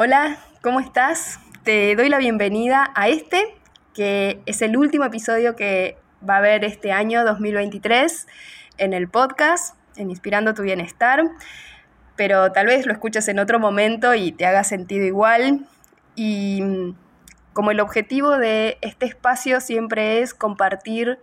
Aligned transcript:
Hola, 0.00 0.38
¿cómo 0.62 0.78
estás? 0.78 1.40
Te 1.64 1.96
doy 1.96 2.08
la 2.08 2.18
bienvenida 2.18 2.92
a 2.94 3.08
este, 3.08 3.56
que 3.94 4.40
es 4.46 4.62
el 4.62 4.76
último 4.76 5.04
episodio 5.04 5.56
que 5.56 5.98
va 6.22 6.34
a 6.34 6.38
haber 6.38 6.64
este 6.64 6.92
año 6.92 7.24
2023 7.24 8.28
en 8.76 8.92
el 8.92 9.08
podcast, 9.08 9.74
en 9.96 10.10
Inspirando 10.10 10.54
tu 10.54 10.62
Bienestar, 10.62 11.24
pero 12.14 12.52
tal 12.52 12.66
vez 12.66 12.86
lo 12.86 12.92
escuches 12.92 13.26
en 13.26 13.40
otro 13.40 13.58
momento 13.58 14.14
y 14.14 14.30
te 14.30 14.46
haga 14.46 14.62
sentido 14.62 15.04
igual. 15.04 15.66
Y 16.14 16.62
mm, 16.62 16.94
como 17.52 17.72
el 17.72 17.80
objetivo 17.80 18.38
de 18.38 18.78
este 18.82 19.06
espacio 19.06 19.60
siempre 19.60 20.20
es 20.20 20.32
compartir 20.32 21.18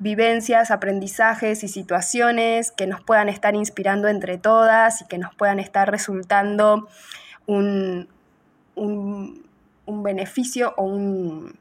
vivencias, 0.00 0.70
aprendizajes 0.70 1.62
y 1.62 1.68
situaciones 1.68 2.72
que 2.72 2.86
nos 2.86 3.02
puedan 3.02 3.28
estar 3.28 3.54
inspirando 3.54 4.08
entre 4.08 4.38
todas 4.38 5.02
y 5.02 5.04
que 5.04 5.18
nos 5.18 5.34
puedan 5.34 5.60
estar 5.60 5.90
resultando 5.90 6.88
un, 7.46 8.08
beneficio 9.86 10.72
o 10.76 10.84
un, 10.84 11.58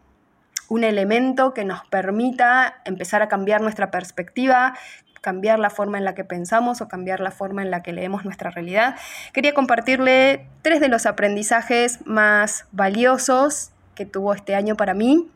un 0.70 0.84
elemento 0.84 1.54
que 1.54 1.66
nos 1.66 1.86
permita 1.88 2.82
empezar 2.86 3.22
a 3.22 3.28
cambiar 3.28 3.60
nuestra 3.60 3.92
perspectiva, 3.92 4.74
cambiar 5.20 5.60
la 5.60 5.70
forma 5.70 5.98
en 5.98 6.06
la 6.06 6.16
que 6.16 6.24
pensamos 6.24 6.80
o 6.80 6.88
cambiar 6.88 7.20
la 7.20 7.32
forma 7.32 7.62
en 7.62 7.72
la 7.72 7.84
que 7.84 7.92
leemos 7.92 8.24
nuestra 8.24 8.52
realidad. 8.52 8.96
Quería 9.34 9.54
compartirle 9.54 10.48
tres 10.62 10.80
de 10.80 10.88
los 10.88 11.06
aprendizajes 11.06 12.06
más 12.06 12.66
valiosos 12.72 13.72
que 13.96 14.06
tuvo 14.06 14.34
este 14.34 14.56
año 14.56 14.78
para 14.78 14.94
mí 14.94 15.30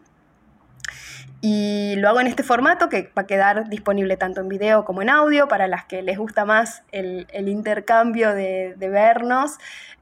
y 1.46 1.96
lo 1.98 2.08
hago 2.08 2.22
en 2.22 2.28
este 2.28 2.42
formato 2.42 2.88
que 2.88 3.12
va 3.18 3.24
a 3.24 3.28
quedar 3.28 3.68
disponible 3.68 4.16
tanto 4.16 4.40
en 4.40 4.48
video 4.48 4.86
como 4.86 5.02
en 5.02 5.10
audio 5.10 5.50
para 5.50 5.68
las 5.68 5.84
que 5.84 6.02
les 6.02 6.18
gusta 6.18 6.46
más 6.46 6.84
el, 6.94 7.28
intercambio 7.50 8.34
de, 8.34 8.74
vernos 8.80 9.58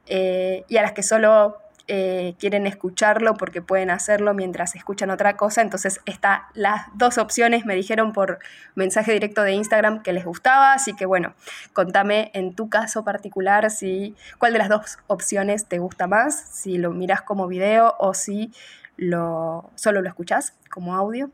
eh, 0.06 0.64
y 0.68 0.76
a 0.76 0.82
las 0.82 0.92
que 0.92 1.02
solo 1.02 1.58
eh, 1.88 2.36
quieren 2.38 2.68
escucharlo 2.68 3.34
porque 3.34 3.60
pueden 3.60 3.90
hacerlo 3.90 4.34
mientras 4.34 4.76
escuchan 4.76 5.10
otra 5.10 5.36
cosa. 5.36 5.62
Entonces 5.62 6.00
está 6.06 6.46
las 6.54 6.82
dos 6.94 7.18
opciones, 7.18 7.66
me 7.66 7.74
dijeron 7.74 8.12
por 8.12 8.38
mensaje 8.76 9.12
directo 9.12 9.42
de 9.42 9.54
Instagram 9.54 10.00
que 10.04 10.12
les 10.12 10.24
gustaba, 10.24 10.74
así 10.74 10.94
que 10.94 11.06
bueno, 11.06 11.34
contame 11.72 12.30
en 12.34 12.54
tu 12.54 12.68
caso 12.68 13.02
particular 13.02 13.68
si 13.72 14.14
cuál 14.38 14.52
de 14.52 14.60
las 14.60 14.68
dos 14.68 14.98
opciones 15.08 15.66
te 15.66 15.80
gusta 15.80 16.06
más, 16.06 16.40
si 16.52 16.78
lo 16.78 16.92
miras 16.92 17.22
como 17.22 17.48
video 17.48 17.96
o 17.98 18.14
si 18.14 18.52
lo, 18.96 19.70
solo 19.74 20.02
lo 20.02 20.08
escuchás 20.08 20.54
como 20.70 20.94
audio. 20.94 21.30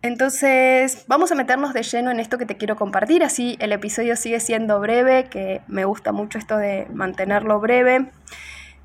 Entonces, 0.00 1.04
vamos 1.08 1.32
a 1.32 1.34
meternos 1.34 1.74
de 1.74 1.82
lleno 1.82 2.12
en 2.12 2.20
esto 2.20 2.38
que 2.38 2.46
te 2.46 2.56
quiero 2.56 2.76
compartir, 2.76 3.24
así 3.24 3.56
el 3.58 3.72
episodio 3.72 4.14
sigue 4.14 4.38
siendo 4.38 4.78
breve, 4.78 5.24
que 5.24 5.60
me 5.66 5.84
gusta 5.84 6.12
mucho 6.12 6.38
esto 6.38 6.56
de 6.56 6.86
mantenerlo 6.92 7.58
breve. 7.58 8.10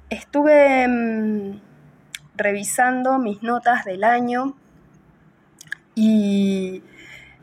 Estuve 0.09 0.87
mm, 0.87 1.61
revisando 2.35 3.19
mis 3.19 3.43
notas 3.43 3.85
del 3.85 4.03
año 4.03 4.55
y 5.93 6.81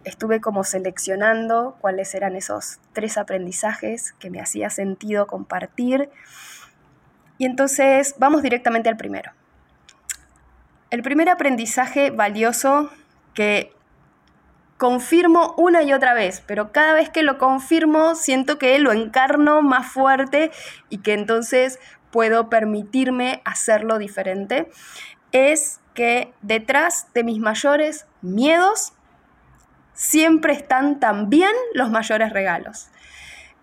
estuve 0.02 0.40
como 0.40 0.64
seleccionando 0.64 1.76
cuáles 1.80 2.12
eran 2.16 2.34
esos 2.34 2.80
tres 2.92 3.18
aprendizajes 3.18 4.12
que 4.18 4.30
me 4.30 4.40
hacía 4.40 4.70
sentido 4.70 5.28
compartir. 5.28 6.10
Y 7.38 7.46
entonces 7.46 8.16
vamos 8.18 8.42
directamente 8.42 8.88
al 8.88 8.96
primero. 8.96 9.30
El 10.90 11.02
primer 11.02 11.28
aprendizaje 11.28 12.10
valioso 12.10 12.90
que 13.34 13.72
confirmo 14.76 15.54
una 15.56 15.82
y 15.82 15.92
otra 15.92 16.14
vez, 16.14 16.42
pero 16.46 16.72
cada 16.72 16.94
vez 16.94 17.10
que 17.10 17.22
lo 17.22 17.38
confirmo 17.38 18.14
siento 18.14 18.58
que 18.58 18.78
lo 18.78 18.92
encarno 18.92 19.62
más 19.62 19.86
fuerte 19.86 20.50
y 20.88 20.98
que 20.98 21.12
entonces 21.12 21.78
puedo 22.10 22.48
permitirme 22.48 23.42
hacerlo 23.44 23.98
diferente, 23.98 24.70
es 25.32 25.80
que 25.94 26.32
detrás 26.42 27.12
de 27.12 27.24
mis 27.24 27.38
mayores 27.38 28.06
miedos 28.22 28.94
siempre 29.92 30.54
están 30.54 30.98
también 30.98 31.52
los 31.74 31.90
mayores 31.90 32.32
regalos. 32.32 32.88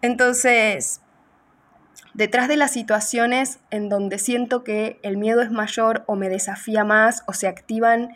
Entonces, 0.01 1.01
detrás 2.17 2.47
de 2.47 2.57
las 2.57 2.71
situaciones 2.71 3.59
en 3.69 3.89
donde 3.89 4.17
siento 4.17 4.63
que 4.63 4.99
el 5.03 5.17
miedo 5.17 5.41
es 5.41 5.51
mayor 5.51 6.03
o 6.07 6.15
me 6.15 6.29
desafía 6.29 6.83
más 6.83 7.23
o 7.27 7.33
se 7.33 7.47
activan 7.47 8.09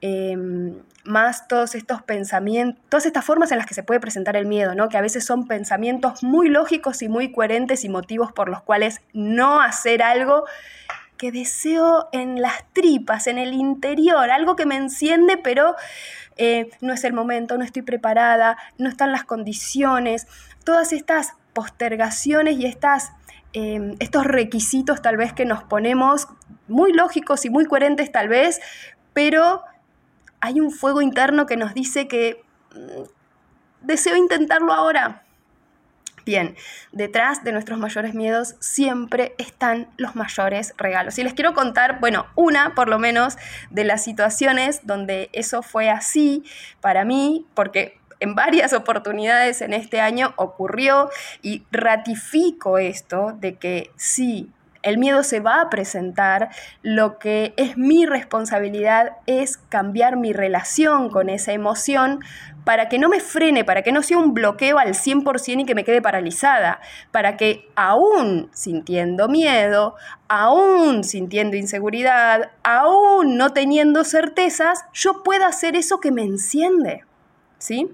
em, 0.00 0.78
más 1.04 1.48
todos 1.48 1.74
estos 1.74 2.00
pensamientos, 2.02 2.80
todas 2.88 3.06
estas 3.06 3.24
formas 3.24 3.50
en 3.50 3.58
las 3.58 3.66
que 3.66 3.74
se 3.74 3.82
puede 3.82 3.98
presentar 3.98 4.36
el 4.36 4.46
miedo, 4.46 4.76
¿no? 4.76 4.88
que 4.88 4.96
a 4.96 5.00
veces 5.00 5.26
son 5.26 5.48
pensamientos 5.48 6.22
muy 6.22 6.48
lógicos 6.48 7.02
y 7.02 7.08
muy 7.08 7.32
coherentes 7.32 7.84
y 7.84 7.88
motivos 7.88 8.30
por 8.32 8.48
los 8.48 8.62
cuales 8.62 9.00
no 9.12 9.60
hacer 9.60 10.00
algo 10.02 10.44
que 11.16 11.32
deseo 11.32 12.08
en 12.12 12.40
las 12.40 12.64
tripas, 12.72 13.26
en 13.26 13.36
el 13.36 13.52
interior, 13.52 14.30
algo 14.30 14.54
que 14.54 14.64
me 14.64 14.76
enciende, 14.76 15.36
pero 15.36 15.74
eh, 16.36 16.70
no 16.80 16.92
es 16.94 17.02
el 17.02 17.12
momento, 17.12 17.58
no 17.58 17.64
estoy 17.64 17.82
preparada, 17.82 18.56
no 18.78 18.88
están 18.88 19.10
las 19.10 19.24
condiciones, 19.24 20.28
todas 20.64 20.92
estas 20.92 21.34
postergaciones 21.52 22.56
y 22.58 22.66
estas 22.66 23.12
Em, 23.52 23.96
estos 23.98 24.24
requisitos 24.24 25.02
tal 25.02 25.16
vez 25.16 25.32
que 25.32 25.44
nos 25.44 25.64
ponemos, 25.64 26.28
muy 26.68 26.92
lógicos 26.92 27.44
y 27.44 27.50
muy 27.50 27.64
coherentes 27.64 28.12
tal 28.12 28.28
vez, 28.28 28.60
pero 29.12 29.62
hay 30.40 30.60
un 30.60 30.70
fuego 30.70 31.02
interno 31.02 31.46
que 31.46 31.56
nos 31.56 31.74
dice 31.74 32.06
que 32.06 32.42
mm, 32.74 33.02
deseo 33.82 34.16
intentarlo 34.16 34.72
ahora. 34.72 35.24
Bien, 36.24 36.54
detrás 36.92 37.42
de 37.42 37.50
nuestros 37.50 37.78
mayores 37.78 38.14
miedos 38.14 38.54
siempre 38.60 39.34
están 39.38 39.88
los 39.96 40.14
mayores 40.14 40.74
regalos. 40.76 41.18
Y 41.18 41.24
les 41.24 41.34
quiero 41.34 41.54
contar, 41.54 41.98
bueno, 41.98 42.26
una 42.36 42.74
por 42.76 42.88
lo 42.88 43.00
menos 43.00 43.36
de 43.70 43.82
las 43.84 44.04
situaciones 44.04 44.86
donde 44.86 45.30
eso 45.32 45.62
fue 45.62 45.90
así 45.90 46.44
para 46.80 47.04
mí, 47.04 47.46
porque 47.54 47.99
en 48.20 48.34
varias 48.34 48.72
oportunidades 48.72 49.62
en 49.62 49.72
este 49.72 50.00
año 50.00 50.34
ocurrió 50.36 51.10
y 51.42 51.64
ratifico 51.72 52.78
esto 52.78 53.32
de 53.40 53.56
que 53.56 53.90
sí, 53.96 54.50
el 54.82 54.98
miedo 54.98 55.22
se 55.22 55.40
va 55.40 55.60
a 55.60 55.70
presentar, 55.70 56.50
lo 56.82 57.18
que 57.18 57.52
es 57.56 57.76
mi 57.76 58.06
responsabilidad 58.06 59.16
es 59.26 59.58
cambiar 59.58 60.16
mi 60.16 60.32
relación 60.32 61.10
con 61.10 61.28
esa 61.28 61.52
emoción 61.52 62.20
para 62.64 62.88
que 62.88 62.98
no 62.98 63.08
me 63.08 63.20
frene, 63.20 63.64
para 63.64 63.82
que 63.82 63.92
no 63.92 64.02
sea 64.02 64.18
un 64.18 64.32
bloqueo 64.32 64.78
al 64.78 64.94
100% 64.94 65.60
y 65.60 65.64
que 65.64 65.74
me 65.74 65.84
quede 65.84 66.02
paralizada, 66.02 66.80
para 67.10 67.36
que 67.36 67.68
aún 67.74 68.50
sintiendo 68.52 69.28
miedo, 69.28 69.96
aún 70.28 71.04
sintiendo 71.04 71.56
inseguridad, 71.56 72.50
aún 72.62 73.36
no 73.36 73.52
teniendo 73.52 74.04
certezas, 74.04 74.84
yo 74.92 75.22
pueda 75.22 75.46
hacer 75.46 75.76
eso 75.76 76.00
que 76.00 76.10
me 76.12 76.22
enciende. 76.22 77.04
¿Sí? 77.58 77.90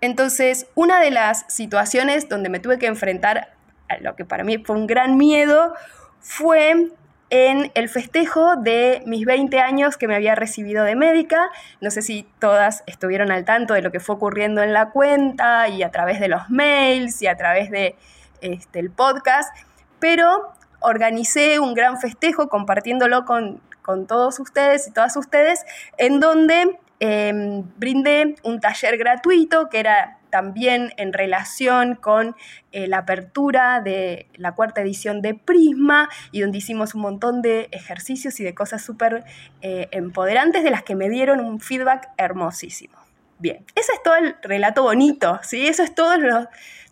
Entonces, 0.00 0.66
una 0.74 1.00
de 1.00 1.10
las 1.10 1.44
situaciones 1.48 2.28
donde 2.28 2.48
me 2.48 2.60
tuve 2.60 2.78
que 2.78 2.86
enfrentar 2.86 3.52
a 3.88 3.98
lo 3.98 4.16
que 4.16 4.24
para 4.24 4.44
mí 4.44 4.58
fue 4.58 4.76
un 4.76 4.86
gran 4.86 5.16
miedo 5.16 5.74
fue 6.20 6.90
en 7.30 7.70
el 7.74 7.88
festejo 7.88 8.56
de 8.56 9.02
mis 9.06 9.24
20 9.24 9.60
años 9.60 9.96
que 9.96 10.08
me 10.08 10.16
había 10.16 10.34
recibido 10.34 10.84
de 10.84 10.96
médica. 10.96 11.50
No 11.80 11.90
sé 11.90 12.02
si 12.02 12.26
todas 12.40 12.82
estuvieron 12.86 13.30
al 13.30 13.44
tanto 13.44 13.74
de 13.74 13.82
lo 13.82 13.92
que 13.92 14.00
fue 14.00 14.16
ocurriendo 14.16 14.62
en 14.62 14.72
la 14.72 14.90
cuenta 14.90 15.68
y 15.68 15.82
a 15.84 15.90
través 15.90 16.18
de 16.18 16.28
los 16.28 16.50
mails 16.50 17.22
y 17.22 17.28
a 17.28 17.36
través 17.36 17.70
de 17.70 17.96
este, 18.40 18.88
podcast, 18.90 19.54
pero 20.00 20.52
organicé 20.80 21.60
un 21.60 21.74
gran 21.74 22.00
festejo 22.00 22.48
compartiéndolo 22.48 23.24
con, 23.24 23.60
con 23.82 24.06
todos 24.06 24.40
ustedes 24.40 24.88
y 24.88 24.92
todas 24.92 25.16
ustedes, 25.16 25.64
en 25.98 26.18
donde 26.18 26.78
Em, 27.02 27.64
brindé 27.78 28.34
un 28.42 28.60
taller 28.60 28.98
gratuito 28.98 29.70
que 29.70 29.80
era 29.80 30.18
también 30.28 30.92
en 30.98 31.14
relación 31.14 31.94
con 31.94 32.36
eh, 32.72 32.86
la 32.88 32.98
apertura 32.98 33.80
de 33.80 34.28
la 34.34 34.54
cuarta 34.54 34.82
edición 34.82 35.22
de 35.22 35.34
Prisma 35.34 36.10
y 36.30 36.42
donde 36.42 36.58
hicimos 36.58 36.94
un 36.94 37.00
montón 37.00 37.40
de 37.40 37.70
ejercicios 37.72 38.38
y 38.38 38.44
de 38.44 38.54
cosas 38.54 38.82
súper 38.82 39.24
eh, 39.62 39.88
empoderantes 39.92 40.62
de 40.62 40.70
las 40.70 40.82
que 40.82 40.94
me 40.94 41.08
dieron 41.08 41.40
un 41.40 41.58
feedback 41.58 42.10
hermosísimo. 42.18 42.98
Bien, 43.38 43.64
ese 43.74 43.92
es 43.92 44.02
todo 44.02 44.16
el 44.16 44.36
relato 44.42 44.82
bonito, 44.82 45.40
¿sí? 45.42 45.66
Eso 45.66 45.82
es 45.82 45.94
todo 45.94 46.14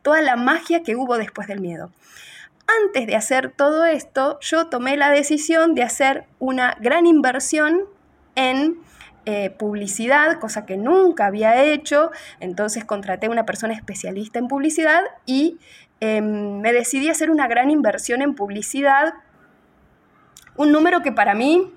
toda 0.00 0.22
la 0.22 0.36
magia 0.36 0.82
que 0.82 0.96
hubo 0.96 1.18
después 1.18 1.48
del 1.48 1.60
miedo. 1.60 1.92
Antes 2.86 3.06
de 3.06 3.14
hacer 3.14 3.52
todo 3.54 3.84
esto, 3.84 4.38
yo 4.40 4.68
tomé 4.68 4.96
la 4.96 5.10
decisión 5.10 5.74
de 5.74 5.82
hacer 5.82 6.24
una 6.38 6.78
gran 6.80 7.04
inversión 7.04 7.84
en 8.36 8.78
eh, 9.30 9.50
publicidad, 9.50 10.40
cosa 10.40 10.64
que 10.64 10.78
nunca 10.78 11.26
había 11.26 11.62
hecho, 11.62 12.10
entonces 12.40 12.86
contraté 12.86 13.26
a 13.26 13.30
una 13.30 13.44
persona 13.44 13.74
especialista 13.74 14.38
en 14.38 14.48
publicidad 14.48 15.02
y 15.26 15.58
em, 16.00 16.62
me 16.62 16.72
decidí 16.72 17.10
a 17.10 17.12
hacer 17.12 17.30
una 17.30 17.46
gran 17.46 17.70
inversión 17.70 18.22
en 18.22 18.34
publicidad, 18.34 19.12
un 20.56 20.72
número 20.72 21.02
que 21.02 21.12
para 21.12 21.34
mí 21.34 21.74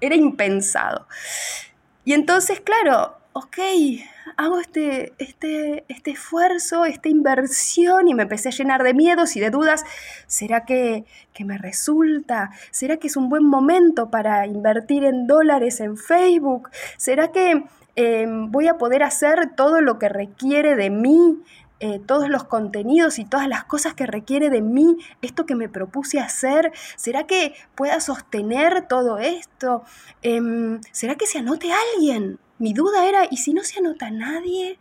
era 0.00 0.16
impensado. 0.16 1.06
Y 2.04 2.14
entonces, 2.14 2.60
claro, 2.60 3.19
ok, 3.32 3.58
hago 4.36 4.58
este, 4.58 5.12
este, 5.18 5.84
este 5.88 6.10
esfuerzo, 6.12 6.84
esta 6.84 7.08
inversión 7.08 8.08
y 8.08 8.14
me 8.14 8.24
empecé 8.24 8.48
a 8.48 8.52
llenar 8.52 8.82
de 8.82 8.94
miedos 8.94 9.36
y 9.36 9.40
de 9.40 9.50
dudas. 9.50 9.84
¿Será 10.26 10.64
que, 10.64 11.04
que 11.32 11.44
me 11.44 11.58
resulta? 11.58 12.50
¿Será 12.70 12.96
que 12.96 13.06
es 13.06 13.16
un 13.16 13.28
buen 13.28 13.44
momento 13.44 14.10
para 14.10 14.46
invertir 14.46 15.04
en 15.04 15.26
dólares 15.26 15.80
en 15.80 15.96
Facebook? 15.96 16.70
¿Será 16.96 17.30
que 17.30 17.64
em, 17.96 18.50
voy 18.50 18.68
a 18.68 18.78
poder 18.78 19.02
hacer 19.02 19.54
todo 19.56 19.80
lo 19.80 19.98
que 19.98 20.08
requiere 20.08 20.74
de 20.74 20.90
mí? 20.90 21.38
Eh, 21.82 21.98
todos 21.98 22.28
los 22.28 22.44
contenidos 22.44 23.18
y 23.18 23.24
todas 23.24 23.48
las 23.48 23.64
cosas 23.64 23.94
que 23.94 24.04
requiere 24.04 24.50
de 24.50 24.60
mí 24.60 24.98
esto 25.22 25.46
que 25.46 25.54
me 25.54 25.70
propuse 25.70 26.20
hacer? 26.20 26.72
¿Será 26.96 27.26
que 27.26 27.54
pueda 27.74 28.00
sostener 28.00 28.86
todo 28.86 29.18
esto? 29.18 29.82
Em, 30.20 30.82
¿Será 30.92 31.14
que 31.14 31.26
se 31.26 31.38
anote 31.38 31.68
alguien? 31.94 32.38
Mi 32.58 32.74
duda 32.74 33.06
era, 33.06 33.20
¿y 33.30 33.38
si 33.38 33.54
no 33.54 33.64
se 33.64 33.78
anota 33.78 34.10
nadie? 34.10 34.78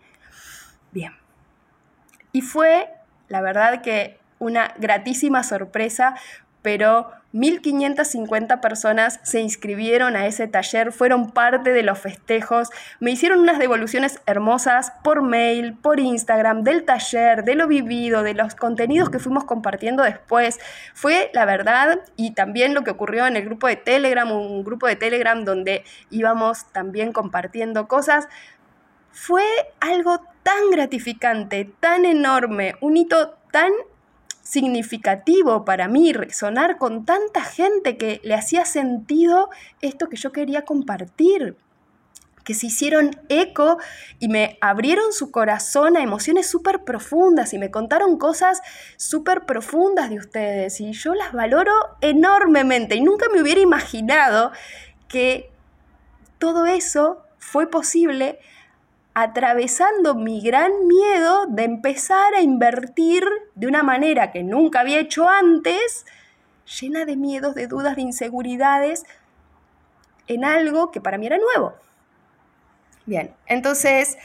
Bien. 0.91 1.13
Y 2.33 2.41
fue, 2.41 2.89
la 3.29 3.39
verdad 3.39 3.81
que 3.81 4.19
una 4.37 4.73
gratísima 4.77 5.43
sorpresa, 5.43 6.15
pero 6.61 7.11
1.550 7.33 8.59
personas 8.59 9.19
se 9.23 9.39
inscribieron 9.39 10.15
a 10.15 10.25
ese 10.25 10.47
taller, 10.47 10.91
fueron 10.91 11.31
parte 11.31 11.71
de 11.73 11.83
los 11.83 11.99
festejos, 11.99 12.69
me 12.99 13.11
hicieron 13.11 13.39
unas 13.41 13.59
devoluciones 13.59 14.19
hermosas 14.25 14.91
por 15.03 15.21
mail, 15.21 15.75
por 15.75 15.99
Instagram, 15.99 16.63
del 16.63 16.85
taller, 16.85 17.43
de 17.43 17.55
lo 17.55 17.67
vivido, 17.67 18.23
de 18.23 18.33
los 18.33 18.55
contenidos 18.55 19.09
que 19.09 19.19
fuimos 19.19 19.43
compartiendo 19.43 20.03
después. 20.03 20.59
Fue 20.93 21.29
la 21.33 21.45
verdad 21.45 21.99
y 22.15 22.31
también 22.33 22.73
lo 22.73 22.83
que 22.83 22.91
ocurrió 22.91 23.27
en 23.27 23.35
el 23.35 23.45
grupo 23.45 23.67
de 23.67 23.75
Telegram, 23.75 24.31
un 24.31 24.63
grupo 24.63 24.87
de 24.87 24.95
Telegram 24.95 25.45
donde 25.45 25.83
íbamos 26.09 26.71
también 26.71 27.11
compartiendo 27.11 27.87
cosas. 27.87 28.27
Fue 29.11 29.43
algo 29.79 30.21
tan 30.43 30.71
gratificante, 30.71 31.69
tan 31.79 32.05
enorme, 32.05 32.75
un 32.81 32.97
hito 32.97 33.37
tan 33.51 33.71
significativo 34.49 35.63
para 35.63 35.87
mí 35.87 36.11
resonar 36.11 36.77
con 36.77 37.05
tanta 37.05 37.43
gente 37.43 37.97
que 37.97 38.19
le 38.23 38.33
hacía 38.33 38.65
sentido 38.65 39.49
esto 39.81 40.09
que 40.09 40.17
yo 40.17 40.31
quería 40.31 40.63
compartir 40.65 41.55
que 42.43 42.55
se 42.55 42.65
hicieron 42.65 43.11
eco 43.29 43.77
y 44.17 44.27
me 44.27 44.57
abrieron 44.59 45.13
su 45.13 45.29
corazón 45.29 45.95
a 45.95 46.01
emociones 46.01 46.49
súper 46.49 46.83
profundas 46.83 47.53
y 47.53 47.59
me 47.59 47.69
contaron 47.69 48.17
cosas 48.17 48.61
súper 48.97 49.45
profundas 49.45 50.09
de 50.09 50.17
ustedes. 50.17 50.81
Y 50.81 50.93
yo 50.93 51.13
las 51.13 51.31
valoro 51.31 51.71
enormemente. 52.01 52.95
Y 52.95 53.01
nunca 53.01 53.27
me 53.31 53.39
hubiera 53.39 53.61
imaginado 53.61 54.51
que 55.07 55.51
todo 56.39 56.65
eso 56.65 57.23
fue 57.37 57.69
posible 57.69 58.39
atravesando 59.13 60.15
mi 60.15 60.41
gran 60.41 60.88
miedo 60.88 61.45
de 61.47 61.63
empezar 61.63 62.33
a 62.35 62.41
invertir 62.41 63.23
de 63.56 63.67
una 63.67 63.83
manera 63.83 64.31
que 64.31 64.44
nunca 64.44 64.81
había 64.81 65.00
hecho 65.00 65.27
antes, 65.27 66.06
llena 66.79 67.06
de 67.06 67.15
miedos, 67.15 67.56
de 67.56 67.67
dudas, 67.67 67.95
de 67.95 68.03
inseguridades, 68.03 69.06
en 70.27 70.45
algo 70.45 70.91
que 70.91 71.01
para 71.01 71.17
mí 71.17 71.25
era 71.25 71.38
nuevo. 71.38 71.73
Bien, 73.06 73.33
entonces, 73.47 74.17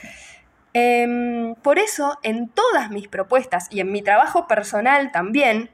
em, 0.74 1.54
por 1.56 1.78
eso 1.78 2.18
en 2.22 2.48
todas 2.48 2.90
mis 2.90 3.08
propuestas 3.08 3.68
y 3.70 3.80
en 3.80 3.90
mi 3.90 4.02
trabajo 4.02 4.46
personal 4.46 5.10
también, 5.10 5.70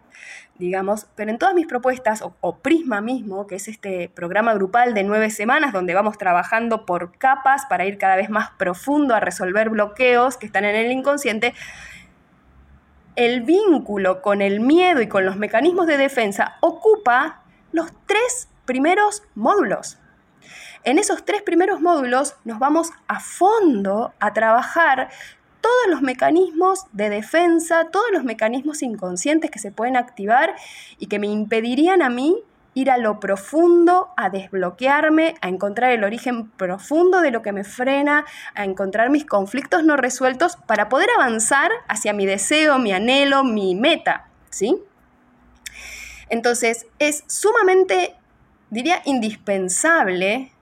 digamos, 0.60 1.08
pero 1.16 1.32
en 1.32 1.38
todas 1.38 1.54
mis 1.54 1.66
propuestas, 1.66 2.22
o, 2.22 2.56
Prisma 2.58 3.00
mismo, 3.00 3.48
que 3.48 3.56
es 3.56 3.66
este 3.66 4.08
programa 4.08 4.54
grupal 4.54 4.94
de 4.94 5.02
nueve 5.02 5.30
semanas 5.30 5.72
donde 5.72 5.94
vamos 5.94 6.18
trabajando 6.18 6.86
por 6.86 7.16
capas 7.18 7.66
para 7.66 7.86
ir 7.86 7.98
cada 7.98 8.14
vez 8.14 8.30
más 8.30 8.50
profundo 8.50 9.14
a 9.16 9.20
resolver 9.20 9.70
bloqueos 9.70 10.36
que 10.36 10.46
están 10.46 10.64
en 10.64 10.76
el 10.76 10.92
inconsciente, 10.92 11.54
el 13.16 13.40
vínculo 13.40 14.22
con 14.22 14.42
el 14.42 14.60
miedo 14.60 15.02
y 15.02 15.08
con 15.08 15.26
los 15.26 15.36
mecanismos 15.36 15.88
de 15.88 15.96
defensa 15.96 16.56
ocupa 16.60 17.42
los 17.72 17.92
tres 18.06 18.48
primeros 18.66 19.24
módulos. 19.34 19.98
En 20.84 20.98
esos 20.98 21.24
tres 21.24 21.42
primeros 21.42 21.80
módulos 21.80 22.36
nos 22.44 22.58
vamos 22.58 22.90
a 23.08 23.20
fondo 23.20 24.14
a 24.20 24.32
trabajar 24.32 25.10
todos 25.60 25.88
los 25.88 26.02
mecanismos 26.02 26.86
de 26.92 27.10
defensa, 27.10 27.88
todos 27.90 28.06
los 28.12 28.24
mecanismos 28.24 28.82
inconscientes 28.82 29.50
que 29.50 29.58
se 29.58 29.72
pueden 29.72 29.96
activar 29.96 30.54
y 30.98 31.06
que 31.06 31.18
me 31.18 31.26
impedirían 31.26 32.02
a 32.02 32.10
mí 32.10 32.36
ir 32.74 32.90
a 32.90 32.98
lo 32.98 33.18
profundo, 33.18 34.10
a 34.16 34.30
desbloquearme, 34.30 35.34
a 35.40 35.48
encontrar 35.48 35.90
el 35.90 36.04
origen 36.04 36.50
profundo 36.50 37.20
de 37.20 37.30
lo 37.30 37.42
que 37.42 37.52
me 37.52 37.64
frena, 37.64 38.24
a 38.54 38.64
encontrar 38.64 39.10
mis 39.10 39.26
conflictos 39.26 39.84
no 39.84 39.96
resueltos 39.96 40.56
para 40.66 40.88
poder 40.88 41.08
avanzar 41.16 41.70
hacia 41.88 42.12
mi 42.12 42.26
deseo, 42.26 42.78
mi 42.78 42.92
anhelo, 42.92 43.44
mi 43.44 43.74
meta, 43.74 44.28
¿sí? 44.50 44.76
Entonces, 46.28 46.86
es 47.00 47.24
sumamente, 47.26 48.14
diría, 48.70 49.02
indispensable 49.04 50.52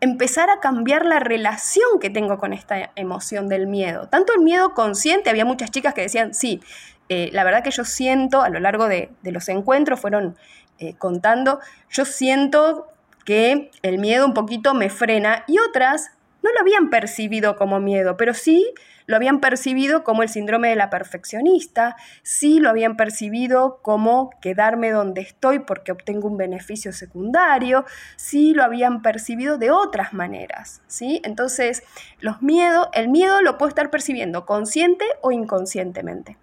empezar 0.00 0.50
a 0.50 0.60
cambiar 0.60 1.04
la 1.04 1.18
relación 1.18 1.98
que 2.00 2.10
tengo 2.10 2.38
con 2.38 2.52
esta 2.52 2.90
emoción 2.96 3.48
del 3.48 3.66
miedo. 3.66 4.08
Tanto 4.08 4.34
el 4.34 4.42
miedo 4.42 4.74
consciente, 4.74 5.30
había 5.30 5.44
muchas 5.44 5.70
chicas 5.70 5.94
que 5.94 6.02
decían, 6.02 6.34
sí, 6.34 6.60
eh, 7.08 7.30
la 7.32 7.44
verdad 7.44 7.62
que 7.62 7.70
yo 7.70 7.84
siento, 7.84 8.42
a 8.42 8.48
lo 8.48 8.60
largo 8.60 8.88
de, 8.88 9.10
los 9.22 9.48
encuentros 9.48 10.00
fueron 10.00 10.36
eh, 10.78 10.94
contando, 10.98 11.60
yo 11.90 12.04
siento 12.04 12.88
que 13.24 13.70
el 13.82 13.98
miedo 13.98 14.26
un 14.26 14.34
poquito 14.34 14.74
me 14.74 14.90
frena 14.90 15.44
y 15.46 15.58
otras 15.58 16.10
no 16.46 16.52
lo 16.54 16.60
habían 16.60 16.90
percibido 16.90 17.56
como 17.56 17.80
miedo, 17.80 18.16
pero 18.16 18.34
sí 18.34 18.72
lo 19.06 19.16
habían 19.16 19.40
percibido 19.40 20.04
como 20.04 20.22
el 20.22 20.28
síndrome 20.28 20.68
de 20.68 20.76
la 20.76 20.90
perfeccionista, 20.90 21.96
sí 22.22 22.60
lo 22.60 22.70
habían 22.70 22.96
percibido 22.96 23.80
como 23.82 24.30
quedarme 24.40 24.90
donde 24.90 25.20
estoy 25.20 25.60
porque 25.60 25.92
obtengo 25.92 26.28
un 26.28 26.36
beneficio 26.36 26.92
secundario, 26.92 27.84
sí 28.16 28.52
lo 28.54 28.64
habían 28.64 29.02
percibido 29.02 29.58
de 29.58 29.70
otras 29.70 30.12
maneras, 30.12 30.82
¿sí? 30.86 31.20
Entonces, 31.24 31.82
los 32.20 32.42
miedos, 32.42 32.88
el 32.92 33.08
miedo 33.08 33.42
lo 33.42 33.58
puedo 33.58 33.68
estar 33.68 33.90
percibiendo 33.90 34.46
consciente 34.46 35.04
o 35.22 35.32
inconscientemente. 35.32 36.36